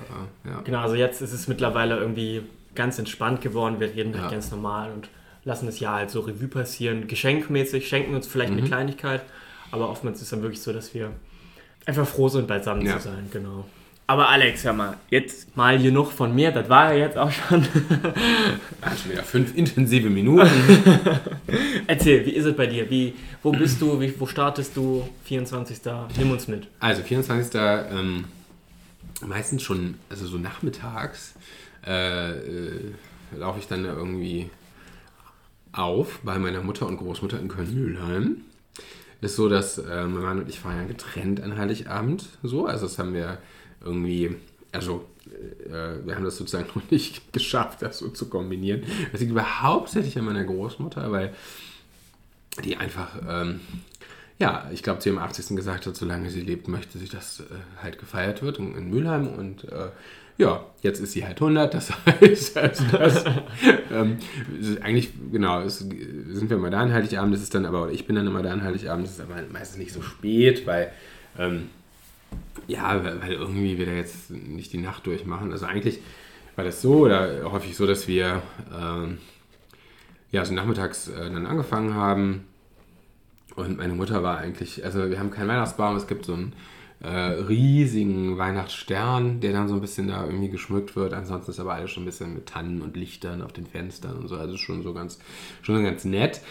Äh, 0.46 0.50
ja. 0.50 0.62
Genau, 0.62 0.80
also 0.80 0.96
jetzt 0.96 1.22
ist 1.22 1.34
es 1.34 1.48
mittlerweile 1.48 1.98
irgendwie 1.98 2.44
ganz 2.74 2.98
entspannt 2.98 3.42
geworden. 3.42 3.80
Wir 3.80 3.94
reden 3.94 4.14
halt 4.14 4.24
ja. 4.24 4.32
ganz 4.32 4.50
normal 4.50 4.92
und 4.92 5.10
lassen 5.48 5.66
das 5.66 5.80
Jahr 5.80 5.96
halt 5.96 6.12
so 6.12 6.20
Revue 6.20 6.50
passieren. 6.50 7.08
Geschenkmäßig 7.08 7.88
schenken 7.88 8.14
uns 8.14 8.28
vielleicht 8.28 8.52
mhm. 8.52 8.60
eine 8.60 8.68
Kleinigkeit, 8.68 9.22
aber 9.72 9.90
oftmals 9.90 10.18
ist 10.18 10.24
es 10.24 10.30
dann 10.30 10.42
wirklich 10.42 10.62
so, 10.62 10.74
dass 10.74 10.94
wir 10.94 11.14
einfach 11.86 12.06
froh 12.06 12.28
sind, 12.28 12.48
beisammen 12.48 12.86
ja. 12.86 12.98
zu 12.98 13.06
sein. 13.06 13.30
Genau. 13.32 13.66
Aber 14.10 14.30
Alex, 14.30 14.64
hör 14.64 14.74
mal, 14.74 14.98
jetzt 15.10 15.56
mal 15.58 15.82
genug 15.82 16.12
von 16.12 16.34
mir, 16.34 16.52
das 16.52 16.70
war 16.70 16.94
ja 16.94 17.06
jetzt 17.06 17.18
auch 17.18 17.32
schon. 17.32 17.62
ja, 18.82 18.96
schon 18.96 19.12
wieder 19.12 19.24
fünf 19.24 19.56
intensive 19.56 20.10
Minuten. 20.10 20.50
Erzähl, 21.88 22.26
wie 22.26 22.32
ist 22.32 22.46
es 22.46 22.56
bei 22.56 22.68
dir? 22.68 22.90
Wie, 22.90 23.14
wo 23.44 23.52
bist 23.52 23.82
du? 23.82 24.00
Wie, 24.00 24.14
wo 24.18 24.26
startest 24.26 24.78
du? 24.78 25.08
24. 25.26 25.80
Nimm 26.18 26.32
uns 26.32 26.48
mit. 26.48 26.68
Also 26.80 27.04
24. 27.04 27.54
Ähm, 27.56 28.26
meistens 29.26 29.64
schon, 29.64 29.96
also 30.10 30.26
so 30.28 30.38
nachmittags. 30.38 31.36
Äh, 31.86 32.32
äh 32.32 32.94
laufe 33.36 33.60
ich 33.60 33.68
dann 33.68 33.84
irgendwie 33.84 34.50
auf 35.78 36.20
bei 36.24 36.40
meiner 36.40 36.62
Mutter 36.62 36.88
und 36.88 36.98
Großmutter 36.98 37.40
in 37.40 37.48
Köln-Mühlheim. 37.48 38.42
Ist 39.22 39.36
so, 39.36 39.50
dass 39.50 39.78
äh, 39.80 40.06
mein 40.06 40.24
Mann 40.24 40.40
und 40.40 40.50
ich 40.50 40.60
feiern 40.60 40.88
getrennt 40.88 41.42
an 41.42 41.58
Heiligabend. 41.58 42.26
So, 42.44 42.66
also 42.68 42.86
das 42.86 43.00
haben 43.00 43.14
wir 43.14 43.40
irgendwie, 43.84 44.36
also 44.72 45.06
äh, 45.66 46.06
wir 46.06 46.16
haben 46.16 46.24
das 46.24 46.38
sozusagen 46.38 46.68
noch 46.76 46.92
nicht 46.92 47.34
geschafft, 47.34 47.82
das 47.82 48.00
so 48.00 48.10
zu 48.10 48.30
kombinieren. 48.30 48.84
Das 49.12 49.22
liegt 49.22 49.32
überhaupt 49.32 49.62
hauptsächlich 49.62 50.18
an 50.18 50.26
meiner 50.26 50.44
Großmutter, 50.44 51.12
weil 51.12 51.34
die 52.64 52.78
einfach, 52.78 53.10
ähm, 53.28 53.60
ja, 54.40 54.70
ich 54.72 54.84
glaube, 54.84 55.00
zu 55.00 55.10
ihrem 55.10 55.20
80. 55.20 55.56
gesagt 55.56 55.88
hat, 55.88 55.96
solange 55.96 56.30
sie 56.30 56.42
lebt, 56.42 56.68
möchte 56.68 57.00
sie, 57.00 57.08
dass 57.08 57.40
äh, 57.40 57.44
halt 57.82 57.98
gefeiert 57.98 58.42
wird 58.44 58.60
in, 58.60 58.76
in 58.76 58.90
Mülheim 58.90 59.28
und 59.28 59.64
äh, 59.66 59.90
ja, 60.38 60.64
jetzt 60.82 61.00
ist 61.00 61.14
sie 61.14 61.26
halt 61.26 61.42
100, 61.42 61.74
das 61.74 61.92
heißt, 62.06 62.58
also 62.58 62.84
das, 62.92 63.26
ähm, 63.92 64.18
eigentlich, 64.82 65.12
genau, 65.32 65.62
ist, 65.62 65.80
sind 65.80 66.50
wir 66.50 66.58
mal 66.58 66.70
da 66.70 66.82
an 66.82 66.94
Heiligabend, 66.94 67.34
das 67.34 67.42
ist 67.42 67.56
dann 67.56 67.66
aber, 67.66 67.92
ich 67.92 68.06
bin 68.06 68.16
dann 68.16 68.28
immer 68.28 68.44
da 68.44 68.52
an 68.52 68.64
Heiligabend, 68.64 69.06
das 69.06 69.14
ist 69.14 69.22
aber 69.22 69.36
meistens 69.52 69.78
nicht 69.80 69.94
so 69.94 70.02
spät, 70.02 70.68
weil, 70.68 70.92
ähm, 71.40 71.70
ja, 72.68 73.04
weil 73.04 73.34
irgendwie 73.34 73.78
wir 73.78 73.86
da 73.86 73.94
jetzt 73.94 74.30
nicht 74.30 74.74
die 74.74 74.78
Nacht 74.78 75.06
durchmachen. 75.06 75.52
Also 75.52 75.66
eigentlich 75.66 76.00
war 76.56 76.66
das 76.66 76.82
so, 76.82 77.06
oder 77.06 77.52
häufig 77.52 77.76
so, 77.76 77.88
dass 77.88 78.08
wir, 78.08 78.42
ähm, 78.78 79.20
ja, 80.32 80.44
so 80.44 80.54
nachmittags 80.54 81.08
äh, 81.08 81.32
dann 81.32 81.46
angefangen 81.46 81.96
haben 81.96 82.44
und 83.56 83.78
meine 83.78 83.94
Mutter 83.94 84.22
war 84.22 84.38
eigentlich, 84.38 84.86
also 84.86 85.10
wir 85.10 85.18
haben 85.18 85.32
keinen 85.32 85.48
Weihnachtsbaum, 85.48 85.96
es 85.96 86.06
gibt 86.06 86.26
so 86.26 86.34
einen 86.34 86.54
äh, 87.02 87.10
riesigen 87.10 88.38
Weihnachtsstern, 88.38 89.40
der 89.40 89.54
dann 89.54 89.68
so 89.68 89.76
ein 89.76 89.82
bisschen 89.82 90.08
da 90.08 90.26
irgendwie 90.26 90.50
geschmückt 90.50 90.96
wird. 90.96 91.14
Ansonsten 91.14 91.52
ist 91.52 91.60
aber 91.60 91.74
alles 91.74 91.92
schon 91.92 92.04
ein 92.04 92.08
bisschen 92.08 92.34
mit 92.34 92.48
Tannen 92.48 92.82
und 92.82 92.98
Lichtern 92.98 93.42
auf 93.42 93.54
den 93.54 93.68
Fenstern 93.68 94.18
und 94.18 94.28
so. 94.28 94.36
Also 94.36 94.58
schon 94.58 94.84
so 94.84 94.94
ganz, 94.94 95.20
schon 95.62 95.84
ganz 95.84 96.06
nett. 96.06 96.42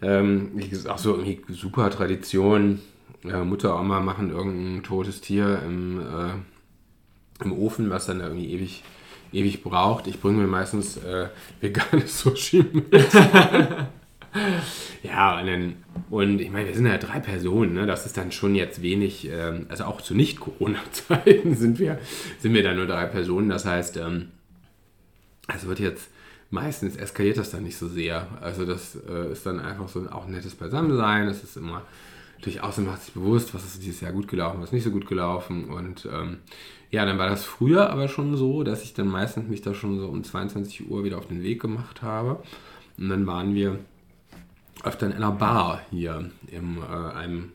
Ähm, 0.00 0.58
ist 0.58 0.88
auch 0.88 0.98
so 0.98 1.16
irgendwie 1.16 1.40
super 1.52 1.90
Tradition. 1.90 2.80
Äh, 3.24 3.44
Mutter, 3.44 3.78
Oma 3.78 4.00
machen 4.00 4.30
irgendein 4.30 4.82
totes 4.82 5.20
Tier 5.20 5.62
im, 5.64 6.00
äh, 6.00 7.44
im 7.44 7.52
Ofen, 7.52 7.90
was 7.90 8.06
dann 8.06 8.20
irgendwie 8.20 8.52
ewig, 8.52 8.82
ewig 9.32 9.62
braucht. 9.62 10.08
Ich 10.08 10.20
bringe 10.20 10.38
mir 10.38 10.48
meistens 10.48 10.96
äh, 10.96 11.28
veganes 11.60 12.20
Sushi 12.20 12.64
mit. 12.72 12.92
Ja, 15.02 15.38
und, 15.38 15.46
dann, 15.46 15.74
und 16.12 16.42
ich 16.42 16.50
meine, 16.50 16.68
wir 16.68 16.74
sind 16.74 16.84
ja 16.84 16.98
drei 16.98 17.20
Personen, 17.20 17.72
ne? 17.72 17.86
das 17.86 18.04
ist 18.04 18.18
dann 18.18 18.32
schon 18.32 18.54
jetzt 18.54 18.82
wenig, 18.82 19.30
ähm, 19.30 19.64
also 19.70 19.84
auch 19.84 20.02
zu 20.02 20.14
Nicht-Corona-Zeiten 20.14 21.54
sind 21.56 21.78
wir, 21.78 21.98
sind 22.38 22.52
wir 22.52 22.62
da 22.62 22.74
nur 22.74 22.86
drei 22.86 23.06
Personen, 23.06 23.48
das 23.48 23.64
heißt, 23.64 23.96
ähm, 23.96 24.28
es 25.48 25.66
wird 25.66 25.80
jetzt, 25.80 26.10
meistens 26.50 26.96
eskaliert 26.96 27.38
das 27.38 27.50
dann 27.50 27.62
nicht 27.62 27.78
so 27.78 27.88
sehr, 27.88 28.28
also 28.42 28.66
das 28.66 28.94
äh, 29.08 29.32
ist 29.32 29.46
dann 29.46 29.58
einfach 29.58 29.88
so 29.88 30.06
auch 30.10 30.26
ein 30.26 30.32
nettes 30.32 30.54
Beisammensein, 30.54 31.28
es 31.28 31.42
ist 31.44 31.56
immer, 31.56 31.80
durchaus 32.42 32.76
macht 32.76 33.04
sich 33.04 33.14
bewusst, 33.14 33.54
was 33.54 33.64
ist 33.64 33.82
dieses 33.82 34.02
Jahr 34.02 34.12
gut 34.12 34.28
gelaufen, 34.28 34.60
was 34.60 34.68
ist 34.68 34.74
nicht 34.74 34.84
so 34.84 34.90
gut 34.90 35.06
gelaufen. 35.06 35.70
Und 35.70 36.06
ähm, 36.12 36.40
ja, 36.90 37.06
dann 37.06 37.16
war 37.16 37.30
das 37.30 37.42
früher 37.42 37.88
aber 37.88 38.08
schon 38.08 38.36
so, 38.36 38.64
dass 38.64 38.82
ich 38.82 38.92
dann 38.92 39.06
meistens 39.06 39.48
mich 39.48 39.62
da 39.62 39.72
schon 39.72 39.98
so 39.98 40.08
um 40.08 40.22
22 40.22 40.90
Uhr 40.90 41.04
wieder 41.04 41.16
auf 41.16 41.28
den 41.28 41.42
Weg 41.42 41.62
gemacht 41.62 42.02
habe. 42.02 42.42
Und 42.98 43.08
dann 43.08 43.26
waren 43.26 43.54
wir 43.54 43.78
öfter 44.84 45.06
in 45.06 45.12
einer 45.12 45.32
Bar 45.32 45.80
hier, 45.90 46.30
in 46.46 46.78
äh, 46.78 47.16
einem, 47.16 47.52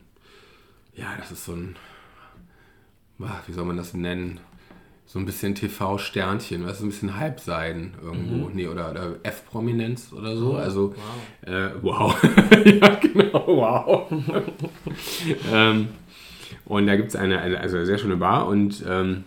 ja, 0.94 1.06
das 1.18 1.32
ist 1.32 1.44
so 1.44 1.52
ein, 1.52 1.76
wie 3.46 3.52
soll 3.52 3.64
man 3.64 3.76
das 3.76 3.94
nennen? 3.94 4.40
So 5.06 5.18
ein 5.18 5.24
bisschen 5.24 5.54
TV-Sternchen, 5.54 6.66
was 6.66 6.76
ist 6.76 6.82
ein 6.82 6.90
bisschen 6.90 7.18
Halbseiden 7.18 7.94
irgendwo, 8.02 8.48
mhm. 8.48 8.54
nee, 8.54 8.66
oder, 8.66 8.90
oder 8.90 9.14
F-Prominenz 9.22 10.12
oder 10.12 10.36
so. 10.36 10.52
Oh, 10.52 10.56
also, 10.56 10.94
wow. 11.42 11.50
Äh, 11.50 11.70
wow. 11.80 12.22
ja, 12.80 12.94
genau, 12.96 13.46
wow. 13.46 14.10
ähm, 15.52 15.88
und 16.66 16.86
da 16.86 16.96
gibt 16.96 17.08
es 17.08 17.16
eine, 17.16 17.40
eine, 17.40 17.58
also 17.58 17.76
eine 17.76 17.86
sehr 17.86 17.96
schöne 17.96 18.16
Bar 18.16 18.46
und 18.48 18.84
ähm, 18.86 19.24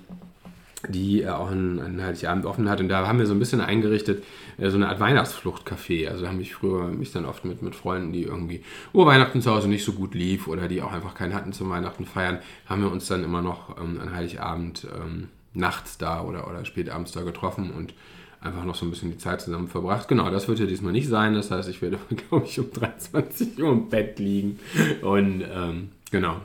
die 0.89 1.27
auch 1.27 1.51
einen, 1.51 2.01
Heiligabend 2.01 2.45
offen 2.45 2.69
hat. 2.69 2.79
Und 2.79 2.89
da 2.89 3.07
haben 3.07 3.19
wir 3.19 3.25
so 3.25 3.33
ein 3.33 3.39
bisschen 3.39 3.61
eingerichtet, 3.61 4.23
äh, 4.57 4.69
so 4.69 4.77
eine 4.77 4.89
Art 4.89 4.99
Weihnachtsfluchtcafé. 4.99 6.07
Also 6.07 6.23
da 6.23 6.31
habe 6.31 6.41
ich 6.41 6.53
früher 6.53 6.87
mich 6.87 7.11
dann 7.11 7.25
oft 7.25 7.45
mit, 7.45 7.61
mit 7.61 7.75
Freunden, 7.75 8.13
die 8.13 8.23
irgendwie, 8.23 8.63
wo 8.93 9.05
Weihnachten 9.05 9.41
zu 9.41 9.51
Hause 9.51 9.67
nicht 9.67 9.83
so 9.83 9.93
gut 9.93 10.15
lief 10.15 10.47
oder 10.47 10.67
die 10.67 10.81
auch 10.81 10.91
einfach 10.91 11.15
keinen 11.15 11.33
hatten 11.33 11.53
zum 11.53 11.69
Weihnachten 11.69 12.05
feiern, 12.05 12.39
haben 12.65 12.81
wir 12.81 12.91
uns 12.91 13.07
dann 13.07 13.23
immer 13.23 13.41
noch 13.41 13.77
ähm, 13.81 13.99
an 14.01 14.13
Heiligabend 14.13 14.87
ähm, 14.95 15.29
nachts 15.53 15.97
da 15.97 16.21
oder, 16.23 16.47
oder 16.47 16.65
spätabends 16.65 17.11
da 17.11 17.21
getroffen 17.21 17.71
und 17.71 17.93
einfach 18.41 18.65
noch 18.65 18.75
so 18.75 18.85
ein 18.85 18.89
bisschen 18.89 19.11
die 19.11 19.17
Zeit 19.17 19.41
zusammen 19.41 19.67
verbracht. 19.67 20.07
Genau, 20.07 20.29
das 20.29 20.47
wird 20.47 20.59
ja 20.59 20.65
diesmal 20.65 20.91
nicht 20.91 21.07
sein. 21.07 21.35
Das 21.35 21.51
heißt, 21.51 21.69
ich 21.69 21.81
werde, 21.81 21.99
glaube 22.29 22.45
ich, 22.45 22.59
um 22.59 22.71
23 22.71 23.61
Uhr 23.61 23.71
im 23.71 23.89
Bett 23.89 24.19
liegen. 24.19 24.59
Und 25.01 25.43
ähm, 25.53 25.89
genau, 26.09 26.41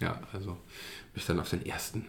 ja, 0.00 0.18
also 0.32 0.56
mich 1.14 1.26
dann 1.26 1.40
auf 1.40 1.50
den 1.50 1.66
ersten, 1.66 2.06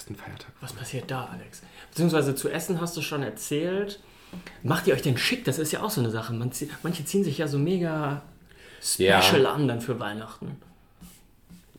ersten 0.00 0.16
Feiertag. 0.16 0.48
Was 0.62 0.72
passiert 0.72 1.10
da, 1.10 1.28
Alex? 1.30 1.60
Beziehungsweise 1.90 2.34
zu 2.34 2.48
essen 2.48 2.80
hast 2.80 2.96
du 2.96 3.02
schon 3.02 3.22
erzählt. 3.22 4.00
Macht 4.62 4.86
ihr 4.86 4.94
euch 4.94 5.02
denn 5.02 5.18
schick? 5.18 5.44
Das 5.44 5.58
ist 5.58 5.72
ja 5.72 5.82
auch 5.82 5.90
so 5.90 6.00
eine 6.00 6.10
Sache. 6.10 6.32
Man, 6.32 6.50
manche 6.82 7.04
ziehen 7.04 7.22
sich 7.22 7.36
ja 7.36 7.48
so 7.48 7.58
mega 7.58 8.22
special 8.82 9.42
ja. 9.42 9.52
an 9.52 9.68
dann 9.68 9.82
für 9.82 10.00
Weihnachten. 10.00 10.56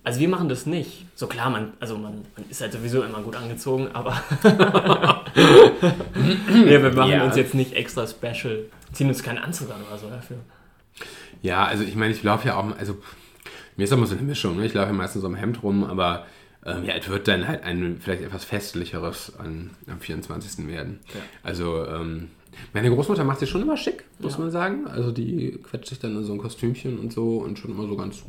Also 0.04 0.20
wir 0.20 0.30
machen 0.30 0.50
das 0.50 0.68
nicht. 0.68 1.08
So 1.16 1.25
klar, 1.25 1.50
man, 1.50 1.74
also 1.80 1.98
man, 1.98 2.25
man 2.36 2.48
ist 2.50 2.62
halt 2.62 2.74
sowieso 2.74 3.01
immer 3.01 3.22
gut 3.22 3.36
angezogen, 3.36 3.90
aber 3.94 4.22
ja, 4.44 5.24
wir 6.84 6.94
machen 6.94 7.12
ja. 7.12 7.24
uns 7.24 7.36
jetzt 7.36 7.56
nicht 7.56 7.74
extra 7.74 8.06
special, 8.06 8.66
ziehen 8.94 9.08
uns 9.08 9.24
keinen 9.24 9.40
Anzug 9.40 9.72
an 9.72 9.82
oder 9.88 9.98
so 9.98 10.10
dafür. 10.10 10.38
Ja, 11.42 11.66
also 11.66 11.84
ich 11.84 11.96
meine, 11.96 12.13
ich 12.13 12.22
laufe 12.22 12.48
ja 12.48 12.56
auch, 12.56 12.78
also 12.78 12.98
mir 13.78 13.86
ist 13.86 13.94
immer 13.94 14.06
so 14.06 14.16
eine 14.16 14.24
Mischung. 14.24 14.58
Ne? 14.58 14.66
Ich 14.66 14.74
laufe 14.75 14.88
ja 14.88 14.94
meistens 14.94 15.22
so 15.22 15.28
im 15.28 15.36
Hemd 15.36 15.63
rum, 15.63 15.84
aber 15.84 16.25
ähm, 16.65 16.84
ja, 16.86 16.94
es 16.94 17.10
wird 17.10 17.27
dann 17.27 17.48
halt 17.48 17.63
ein 17.63 17.98
vielleicht 18.00 18.22
etwas 18.22 18.46
festlicheres 18.46 19.38
an, 19.38 19.72
am 19.88 20.00
24. 20.00 20.68
werden. 20.68 21.00
Ja. 21.13 21.22
Also 21.44 21.86
ähm, 21.86 22.30
meine 22.74 22.89
Großmutter 22.89 23.24
macht 23.24 23.39
sich 23.39 23.50
schon 23.50 23.63
immer 23.63 23.77
schick, 23.77 24.03
muss 24.20 24.34
ja. 24.34 24.39
man 24.39 24.51
sagen. 24.51 24.88
Also 24.88 25.12
die 25.12 25.60
quetscht 25.63 25.89
sich 25.89 26.00
dann 26.00 26.15
in 26.15 26.24
so 26.24 26.34
ein 26.34 26.39
Kostümchen 26.39 27.00
und 27.00 27.12
so 27.13 27.38
und 27.38 27.58
schon 27.58 27.72
immer 27.72 27.88
so 27.88 27.96
ganz. 27.96 28.24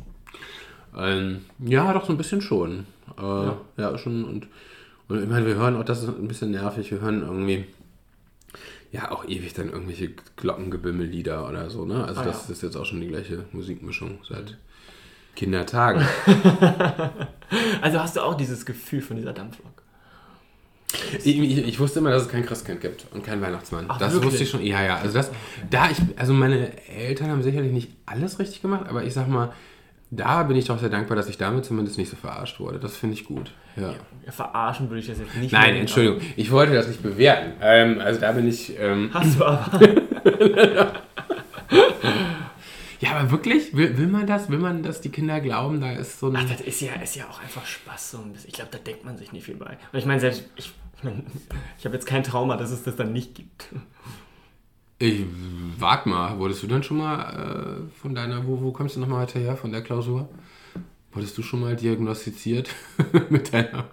Ähm, 0.97 1.45
ja, 1.59 1.93
doch 1.93 2.05
so 2.05 2.13
ein 2.13 2.17
bisschen 2.17 2.41
schon. 2.41 2.85
Äh, 3.17 3.21
ja. 3.21 3.61
ja. 3.77 3.97
schon. 3.97 4.23
Und, 4.23 4.47
und 5.09 5.21
ich 5.21 5.29
meine, 5.29 5.45
wir 5.45 5.55
hören 5.55 5.75
auch, 5.75 5.85
das 5.85 6.01
ist 6.01 6.09
ein 6.09 6.27
bisschen 6.27 6.51
nervig, 6.51 6.89
wir 6.91 7.01
hören 7.01 7.21
irgendwie. 7.21 7.65
Ja, 8.91 9.11
auch 9.11 9.25
ewig 9.27 9.53
dann 9.55 9.71
irgendwelche 9.71 10.11
Glockengebimmellieder 10.37 11.49
oder 11.49 11.71
so, 11.71 11.83
ne? 11.83 12.05
Also 12.05 12.21
ah, 12.21 12.25
das 12.25 12.47
ja. 12.47 12.53
ist 12.53 12.61
jetzt 12.61 12.75
auch 12.77 12.85
schon 12.85 13.01
die 13.01 13.07
gleiche 13.07 13.43
Musikmischung 13.51 14.19
seit 14.27 14.51
mhm. 14.51 14.57
Kindertagen. 15.35 16.05
also 17.81 17.99
hast 17.99 18.15
du 18.15 18.21
auch 18.21 18.35
dieses 18.35 18.65
Gefühl 18.65 19.01
von 19.01 19.17
dieser 19.17 19.33
Dampflok? 19.33 19.83
Ich, 21.23 21.39
ich, 21.39 21.57
ich, 21.67 21.79
wusste 21.79 21.99
immer, 21.99 22.11
dass 22.11 22.23
es 22.23 22.29
kein 22.29 22.45
Christkind 22.45 22.81
gibt 22.81 23.07
und 23.11 23.23
kein 23.23 23.41
Weihnachtsmann. 23.41 23.85
Ach, 23.87 23.97
das 23.97 24.13
wirklich? 24.13 24.31
wusste 24.31 24.43
ich 24.43 24.49
schon. 24.49 24.63
Ja, 24.63 24.83
ja. 24.83 24.97
Also 24.97 25.13
das, 25.15 25.31
da 25.69 25.89
ich, 25.89 25.97
also 26.17 26.33
meine 26.33 26.71
Eltern 26.87 27.31
haben 27.31 27.41
sicherlich 27.41 27.71
nicht 27.71 27.91
alles 28.05 28.37
richtig 28.37 28.61
gemacht, 28.61 28.85
aber 28.87 29.03
ich 29.03 29.13
sag 29.13 29.27
mal, 29.27 29.51
da 30.11 30.43
bin 30.43 30.55
ich 30.55 30.65
doch 30.65 30.77
sehr 30.77 30.89
dankbar, 30.89 31.17
dass 31.17 31.27
ich 31.27 31.39
damit 31.39 31.65
zumindest 31.65 31.97
nicht 31.97 32.09
so 32.09 32.15
verarscht 32.15 32.59
wurde. 32.59 32.79
Das 32.79 32.95
finde 32.95 33.15
ich 33.15 33.25
gut. 33.25 33.51
Ja. 33.75 33.93
ja. 34.25 34.31
verarschen 34.31 34.89
würde 34.89 34.99
ich 34.99 35.07
das 35.07 35.17
jetzt 35.17 35.35
nicht. 35.35 35.51
Nein, 35.51 35.75
Entschuldigung. 35.75 36.21
Ich 36.35 36.51
wollte 36.51 36.73
das 36.73 36.87
nicht 36.87 37.01
bewerten. 37.01 37.53
Ähm, 37.61 37.99
also 37.99 38.19
da 38.19 38.31
bin 38.33 38.47
ich. 38.47 38.77
Ähm, 38.79 39.09
Hast 39.11 39.39
du 39.39 39.45
aber. 39.45 39.71
ja, 43.03 43.17
aber 43.17 43.31
wirklich? 43.31 43.75
Will, 43.75 43.97
will, 43.97 44.07
man 44.07 44.25
das? 44.25 44.49
Will 44.49 44.59
man, 44.59 44.81
dass 44.81 45.01
die 45.01 45.09
Kinder 45.09 45.41
glauben, 45.41 45.81
da 45.81 45.91
ist 45.91 46.19
so 46.19 46.29
ein. 46.29 46.37
Ach, 46.37 46.49
das 46.49 46.61
ist 46.61 46.79
ja, 46.79 46.93
ist 46.93 47.15
ja 47.15 47.25
auch 47.29 47.41
einfach 47.41 47.65
Spaß. 47.65 48.11
So 48.11 48.23
ich 48.47 48.53
glaube, 48.53 48.69
da 48.71 48.77
denkt 48.77 49.03
man 49.03 49.17
sich 49.17 49.33
nicht 49.33 49.45
viel 49.45 49.55
bei. 49.55 49.77
Und 49.91 49.99
ich 49.99 50.05
meine, 50.05 50.21
selbst. 50.21 50.45
Ich, 50.55 50.71
ich 51.77 51.85
habe 51.85 51.95
jetzt 51.95 52.05
kein 52.05 52.23
Trauma, 52.23 52.55
dass 52.55 52.71
es 52.71 52.83
das 52.83 52.95
dann 52.95 53.11
nicht 53.11 53.35
gibt. 53.35 53.67
Ich 54.99 55.25
wag 55.77 56.05
mal, 56.05 56.39
wurdest 56.39 56.63
du 56.63 56.67
dann 56.67 56.81
schon 56.81 56.97
mal 56.97 57.81
äh, 57.83 57.99
von 57.99 58.15
deiner, 58.15 58.47
wo, 58.47 58.61
wo 58.61 58.71
kommst 58.71 58.95
du 58.95 59.01
nochmal 59.01 59.23
heute 59.23 59.39
her, 59.39 59.57
von 59.57 59.73
der 59.73 59.81
Klausur? 59.81 60.29
Wurdest 61.11 61.37
du 61.37 61.43
schon 61.43 61.59
mal 61.59 61.75
diagnostiziert 61.75 62.69
mit 63.29 63.51
deiner, 63.51 63.89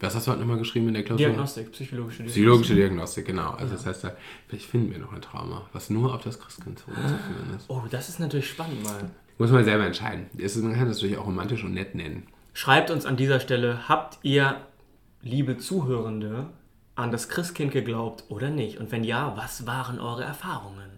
was 0.00 0.14
hast 0.14 0.26
du 0.26 0.32
heute 0.32 0.40
nochmal 0.40 0.58
geschrieben 0.58 0.88
in 0.88 0.94
der 0.94 1.04
Klausur? 1.04 1.26
Diagnostik, 1.26 1.72
psychologische 1.72 2.18
Diagnostik. 2.18 2.42
Psychologische 2.42 2.74
Diagnostik, 2.74 3.26
genau. 3.26 3.50
Also 3.50 3.66
ja. 3.66 3.72
das 3.72 3.86
heißt, 3.86 4.04
da, 4.04 4.16
vielleicht 4.48 4.66
finden 4.66 4.90
wir 4.92 4.98
noch 4.98 5.12
ein 5.12 5.22
Trauma, 5.22 5.68
was 5.72 5.90
nur 5.90 6.14
auf 6.14 6.22
das 6.22 6.38
Christkind 6.40 6.78
zurückzuführen 6.78 7.56
ist. 7.56 7.64
Oh, 7.68 7.82
das 7.90 8.08
ist 8.08 8.20
natürlich 8.20 8.48
spannend 8.48 8.82
mal. 8.84 9.10
Muss 9.38 9.50
man 9.50 9.64
selber 9.64 9.86
entscheiden. 9.86 10.26
Man 10.32 10.74
kann 10.74 10.88
das 10.88 10.98
natürlich 10.98 11.18
auch 11.18 11.26
romantisch 11.26 11.64
und 11.64 11.74
nett 11.74 11.94
nennen. 11.94 12.26
Schreibt 12.52 12.90
uns 12.90 13.04
an 13.04 13.16
dieser 13.16 13.40
Stelle, 13.40 13.88
habt 13.88 14.18
ihr 14.22 14.60
liebe 15.22 15.56
Zuhörende, 15.58 16.50
an 16.94 17.10
das 17.10 17.28
Christkind 17.28 17.72
geglaubt 17.72 18.24
oder 18.28 18.50
nicht? 18.50 18.78
Und 18.78 18.92
wenn 18.92 19.04
ja, 19.04 19.36
was 19.36 19.66
waren 19.66 19.98
eure 19.98 20.22
Erfahrungen? 20.22 20.90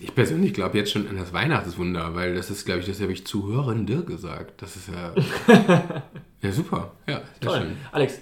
Ich 0.00 0.14
persönlich 0.14 0.54
glaube 0.54 0.78
jetzt 0.78 0.92
schon 0.92 1.08
an 1.08 1.16
das 1.16 1.32
Weihnachtswunder, 1.32 2.14
weil 2.14 2.34
das 2.34 2.50
ist, 2.50 2.64
glaube 2.64 2.80
ich, 2.80 2.86
das 2.86 3.00
habe 3.00 3.12
ich 3.12 3.26
Zuhörende 3.26 4.04
gesagt. 4.04 4.62
Das 4.62 4.76
ist 4.76 4.88
ja, 4.88 5.14
ja 6.42 6.52
super. 6.52 6.92
Ja, 7.06 7.18
sehr 7.18 7.40
Toll. 7.40 7.58
schön. 7.60 7.76
Alex, 7.92 8.20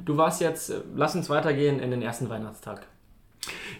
du 0.00 0.16
warst 0.16 0.40
jetzt, 0.40 0.72
lass 0.94 1.14
uns 1.14 1.28
weitergehen 1.30 1.80
in 1.80 1.90
den 1.90 2.02
ersten 2.02 2.28
Weihnachtstag. 2.28 2.86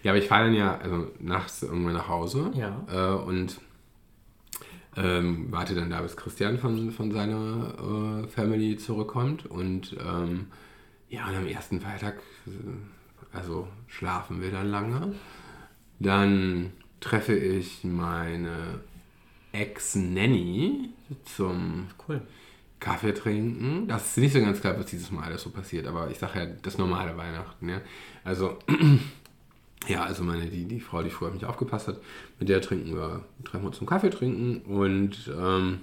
Ja, 0.03 0.13
aber 0.13 0.19
ich 0.19 0.29
fahre 0.29 0.45
dann 0.45 0.55
ja 0.55 0.77
also 0.79 1.09
nachts 1.21 1.63
irgendwann 1.63 1.95
nach 1.95 2.09
Hause 2.09 2.51
Ja. 2.55 2.85
äh, 2.93 3.15
und 3.23 3.61
ähm, 4.97 5.47
warte 5.51 5.75
dann 5.75 5.91
da, 5.91 6.01
bis 6.03 6.17
Christian 6.17 6.59
von, 6.59 6.93
von 6.93 7.11
seiner 7.11 8.23
äh, 8.25 8.29
Family 8.29 8.77
zurückkommt. 8.77 9.47
Und 9.47 9.97
ähm, 10.05 10.49
ja, 11.09 11.27
und 11.27 11.35
am 11.37 11.47
ersten 11.47 11.81
Feiertag, 11.81 12.17
äh, 12.47 13.37
also 13.37 13.67
schlafen 13.89 14.41
wir 14.41 14.51
dann 14.53 14.69
lange. 14.71 15.15
Dann 15.99 16.73
treffe 17.01 17.35
ich 17.35 17.83
meine 17.85 18.81
Ex-Nanny 19.53 20.91
zum 21.25 21.89
Cool. 22.09 22.23
Kaffee 22.81 23.13
trinken. 23.13 23.89
Das 23.89 24.09
ist 24.09 24.19
nicht 24.19 24.33
so 24.33 24.41
ganz 24.41 24.61
klar, 24.61 24.79
was 24.79 24.87
dieses 24.87 25.11
Mal 25.11 25.25
alles 25.25 25.43
so 25.43 25.51
passiert, 25.51 25.87
aber 25.87 26.11
ich 26.11 26.19
sage 26.19 26.39
ja, 26.39 26.47
das 26.63 26.79
normale 26.79 27.17
Weihnachten. 27.17 27.69
Ja. 27.69 27.81
Also, 28.25 28.59
ja, 29.89 30.05
also 30.05 30.23
meine, 30.23 30.47
die, 30.47 30.65
die 30.65 30.81
Frau, 30.81 31.03
die 31.03 31.11
früher 31.11 31.29
auf 31.29 31.35
mich 31.35 31.47
aufgepasst 31.47 31.89
hat, 31.89 32.01
mit 32.39 32.49
der 32.49 32.61
trinken 32.61 32.95
wir, 32.95 33.25
treffen 33.45 33.65
wir 33.65 33.69
uns 33.69 33.79
zum 33.79 33.87
Kaffee 33.87 34.11
trinken 34.11 34.61
und 34.71 35.31
ähm, 35.35 35.81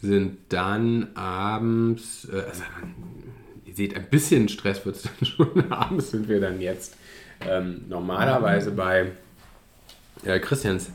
sind 0.00 0.38
dann 0.48 1.08
abends, 1.14 2.28
äh, 2.32 2.40
also 2.40 2.62
ihr 3.64 3.74
seht, 3.74 3.96
ein 3.96 4.08
bisschen 4.08 4.48
Stress 4.48 4.84
wird 4.86 4.96
es 4.96 5.02
dann 5.18 5.26
schon. 5.26 5.72
abends 5.72 6.10
sind 6.10 6.28
wir 6.28 6.40
dann 6.40 6.60
jetzt 6.60 6.96
ähm, 7.40 7.82
normalerweise 7.88 8.70
bei 8.70 9.12
äh, 10.24 10.38
Christians 10.38 10.90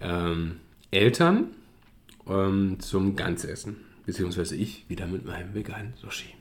ähm, 0.00 0.60
Eltern 0.90 1.46
ähm, 2.28 2.78
zum 2.80 3.16
Ganzessen. 3.16 3.91
Beziehungsweise 4.04 4.56
ich 4.56 4.88
wieder 4.88 5.06
mit 5.06 5.24
meinem 5.24 5.54
veganen 5.54 5.94
Sushi. 6.00 6.34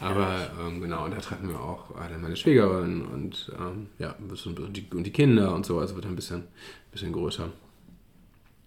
Aber 0.00 0.50
ähm, 0.60 0.80
genau, 0.80 1.04
und 1.04 1.10
da 1.10 1.18
treffen 1.18 1.48
wir 1.48 1.60
auch 1.60 1.90
äh, 1.96 2.16
meine 2.16 2.36
Schwägerin 2.36 3.02
und 3.02 3.52
ähm, 3.58 3.88
ja, 3.98 4.14
und 4.18 4.76
die, 4.76 4.86
und 4.94 5.04
die 5.04 5.10
Kinder 5.10 5.54
und 5.54 5.66
so, 5.66 5.78
also 5.78 5.94
wird 5.94 6.06
ein 6.06 6.16
bisschen, 6.16 6.44
bisschen 6.90 7.12
größer. 7.12 7.50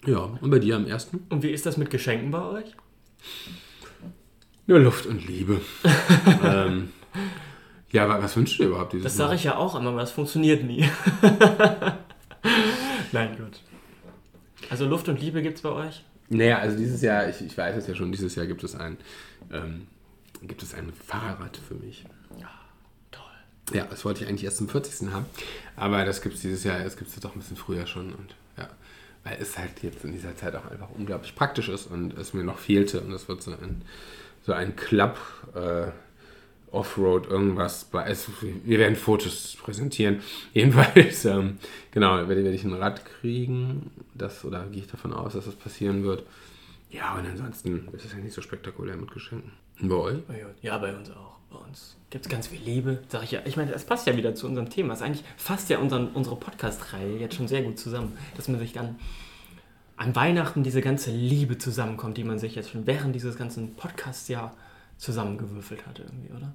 Ja, 0.05 0.37
und 0.39 0.49
bei 0.51 0.59
dir 0.59 0.75
am 0.75 0.85
ersten? 0.85 1.25
Und 1.29 1.41
wie 1.41 1.49
ist 1.49 1.65
das 1.65 1.77
mit 1.77 1.89
Geschenken 1.89 2.29
bei 2.29 2.43
euch? 2.43 2.75
Nur 4.67 4.79
Luft 4.79 5.05
und 5.07 5.25
Liebe. 5.27 5.61
ähm, 6.43 6.89
ja, 7.91 8.03
aber 8.05 8.21
was 8.21 8.35
wünschst 8.35 8.59
du 8.59 8.63
dir 8.63 8.69
überhaupt 8.69 8.93
dieses 8.93 9.05
Das 9.05 9.17
sage 9.17 9.35
ich 9.35 9.43
ja 9.43 9.55
auch 9.57 9.75
immer, 9.75 9.89
aber 9.89 10.01
das 10.01 10.11
funktioniert 10.11 10.63
nie. 10.63 10.87
Nein, 13.11 13.37
gut. 13.37 13.61
Also 14.69 14.85
Luft 14.85 15.07
und 15.07 15.21
Liebe 15.21 15.41
gibt 15.41 15.57
es 15.57 15.61
bei 15.63 15.69
euch? 15.69 16.03
Naja, 16.29 16.59
also 16.59 16.77
dieses 16.77 17.01
Jahr, 17.01 17.29
ich, 17.29 17.41
ich 17.41 17.57
weiß 17.57 17.75
es 17.77 17.87
ja 17.87 17.95
schon, 17.95 18.11
dieses 18.11 18.35
Jahr 18.35 18.47
gibt 18.47 18.63
es 18.63 18.75
ein, 18.75 18.97
ähm, 19.51 19.87
gibt 20.41 20.63
es 20.63 20.73
ein 20.73 20.91
Fahrrad 20.93 21.57
für 21.57 21.75
mich. 21.75 22.05
Toll. 23.11 23.23
Ja, 23.73 23.85
das 23.85 24.05
wollte 24.05 24.23
ich 24.23 24.29
eigentlich 24.29 24.43
erst 24.43 24.57
zum 24.57 24.69
40. 24.69 25.11
haben. 25.11 25.25
Aber 25.75 26.03
das 26.05 26.21
gibt 26.21 26.35
es 26.35 26.41
dieses 26.41 26.63
Jahr, 26.63 26.83
das 26.83 26.97
gibt 26.97 27.11
es 27.11 27.19
doch 27.19 27.35
ein 27.35 27.39
bisschen 27.39 27.57
früher 27.57 27.85
schon. 27.85 28.13
Und 28.13 28.35
ja, 28.57 28.69
weil 29.23 29.37
es 29.39 29.57
halt 29.57 29.83
jetzt 29.83 30.03
in 30.03 30.13
dieser 30.13 30.35
Zeit 30.35 30.55
auch 30.55 30.69
einfach 30.71 30.89
unglaublich 30.89 31.35
praktisch 31.35 31.69
ist 31.69 31.87
und 31.87 32.17
es 32.17 32.33
mir 32.33 32.43
noch 32.43 32.59
fehlte. 32.59 33.01
Und 33.01 33.11
das 33.11 33.27
wird 33.27 33.43
so 33.43 33.51
ein, 33.51 33.83
so 34.43 34.53
ein 34.53 34.75
Club 34.75 35.17
äh, 35.53 35.91
Offroad 36.75 37.27
irgendwas. 37.27 37.89
Es, 38.05 38.29
wir 38.41 38.79
werden 38.79 38.95
Fotos 38.95 39.57
präsentieren. 39.61 40.21
Jedenfalls, 40.53 41.25
ähm, 41.25 41.57
genau, 41.91 42.15
werde, 42.15 42.43
werde 42.43 42.53
ich 42.53 42.63
ein 42.63 42.73
Rad 42.73 43.05
kriegen. 43.05 43.91
Das, 44.13 44.45
oder 44.45 44.65
gehe 44.67 44.81
ich 44.81 44.87
davon 44.87 45.13
aus, 45.13 45.33
dass 45.33 45.45
das 45.45 45.55
passieren 45.55 46.03
wird. 46.03 46.23
Ja, 46.91 47.15
und 47.15 47.25
ansonsten 47.25 47.87
ist 47.93 48.05
es 48.05 48.13
ja 48.13 48.19
nicht 48.19 48.33
so 48.33 48.41
spektakulär 48.41 48.95
mit 48.95 49.11
Geschenken. 49.11 49.51
Bei 49.81 49.95
euch? 49.95 50.17
Ja, 50.61 50.77
bei 50.77 50.95
uns 50.95 51.09
auch. 51.11 51.35
Bei 51.49 51.57
uns 51.57 51.97
gibt 52.09 52.25
es 52.25 52.31
ganz 52.31 52.47
viel 52.47 52.61
Liebe, 52.61 52.99
sag 53.07 53.23
ich 53.23 53.31
ja. 53.31 53.41
Ich 53.45 53.57
meine, 53.57 53.71
das 53.71 53.85
passt 53.85 54.07
ja 54.07 54.15
wieder 54.15 54.35
zu 54.35 54.47
unserem 54.47 54.69
Thema. 54.69 54.93
Es 54.93 55.01
eigentlich 55.01 55.23
fasst 55.37 55.69
ja 55.69 55.79
unseren, 55.79 56.09
unsere 56.09 56.35
Podcast-Reihe 56.35 57.17
jetzt 57.17 57.35
schon 57.35 57.47
sehr 57.47 57.61
gut 57.63 57.79
zusammen. 57.79 58.17
Dass 58.35 58.47
man 58.47 58.59
sich 58.59 58.73
dann 58.73 58.95
an 59.97 60.15
Weihnachten 60.15 60.63
diese 60.63 60.81
ganze 60.81 61.11
Liebe 61.11 61.57
zusammenkommt, 61.57 62.17
die 62.17 62.23
man 62.23 62.39
sich 62.39 62.55
jetzt 62.55 62.71
schon 62.71 62.85
während 62.85 63.15
dieses 63.15 63.37
ganzen 63.37 63.75
Podcasts 63.75 64.27
ja 64.27 64.53
zusammengewürfelt 64.97 65.85
hatte 65.85 66.03
irgendwie, 66.03 66.33
oder? 66.33 66.53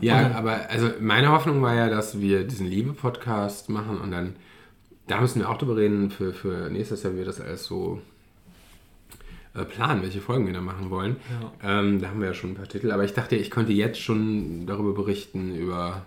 Ja, 0.00 0.26
Und 0.26 0.34
aber 0.34 0.70
also 0.70 0.90
meine 1.00 1.30
Hoffnung 1.30 1.62
war 1.62 1.74
ja, 1.74 1.88
dass 1.88 2.20
wir 2.20 2.44
diesen 2.44 2.66
Liebe-Podcast 2.66 3.68
machen 3.68 4.00
und 4.00 4.10
dann, 4.10 4.36
da 5.06 5.20
müssen 5.20 5.40
wir 5.40 5.50
auch 5.50 5.58
drüber 5.58 5.76
reden, 5.76 6.10
für, 6.10 6.32
für 6.32 6.70
nächstes 6.70 7.02
Jahr, 7.02 7.12
wie 7.14 7.18
wir 7.18 7.24
das 7.24 7.40
alles 7.40 7.64
so 7.64 8.00
äh, 9.54 9.64
planen, 9.64 10.02
welche 10.02 10.20
Folgen 10.20 10.46
wir 10.46 10.54
da 10.54 10.60
machen 10.60 10.90
wollen. 10.90 11.16
Ähm, 11.62 12.00
da 12.00 12.08
haben 12.08 12.20
wir 12.20 12.28
ja 12.28 12.34
schon 12.34 12.50
ein 12.50 12.54
paar 12.54 12.68
Titel, 12.68 12.92
aber 12.92 13.04
ich 13.04 13.14
dachte, 13.14 13.36
ich 13.36 13.50
könnte 13.50 13.72
jetzt 13.72 14.00
schon 14.00 14.66
darüber 14.66 14.94
berichten, 14.94 15.54
über 15.56 16.02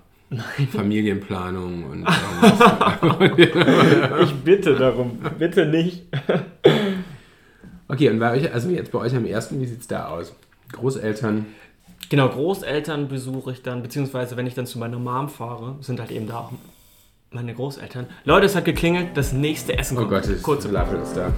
Familienplanung 0.71 1.83
und. 1.83 2.07
Ich 4.23 4.33
bitte 4.43 4.75
darum, 4.75 5.19
bitte 5.37 5.65
nicht. 5.65 6.03
Okay, 7.87 8.09
und 8.09 8.19
bei 8.19 8.31
euch, 8.31 8.53
also 8.53 8.69
jetzt 8.69 8.91
bei 8.91 8.99
euch 8.99 9.15
am 9.15 9.25
ersten, 9.25 9.59
wie 9.61 9.65
sieht 9.65 9.81
es 9.81 9.87
da 9.87 10.07
aus? 10.07 10.33
Großeltern, 10.71 11.45
Genau, 12.09 12.29
Großeltern 12.29 13.07
besuche 13.07 13.51
ich 13.51 13.61
dann, 13.61 13.81
beziehungsweise 13.81 14.37
wenn 14.37 14.47
ich 14.47 14.53
dann 14.53 14.65
zu 14.65 14.79
meiner 14.79 14.99
Mom 14.99 15.29
fahre, 15.29 15.75
sind 15.81 15.99
halt 15.99 16.11
eben 16.11 16.27
da 16.27 16.39
auch 16.39 16.51
meine 17.31 17.53
Großeltern. 17.53 18.07
Leute, 18.25 18.45
es 18.45 18.55
hat 18.55 18.65
geklingelt, 18.65 19.15
das 19.15 19.33
nächste 19.33 19.77
Essen 19.77 19.97
oh 19.97 20.01
kommt. 20.01 20.11
Gott, 20.11 20.29
das 20.29 20.41
Kurze 20.41 20.67
Falafel 20.67 20.99
ist 20.99 21.15
da. 21.15 21.33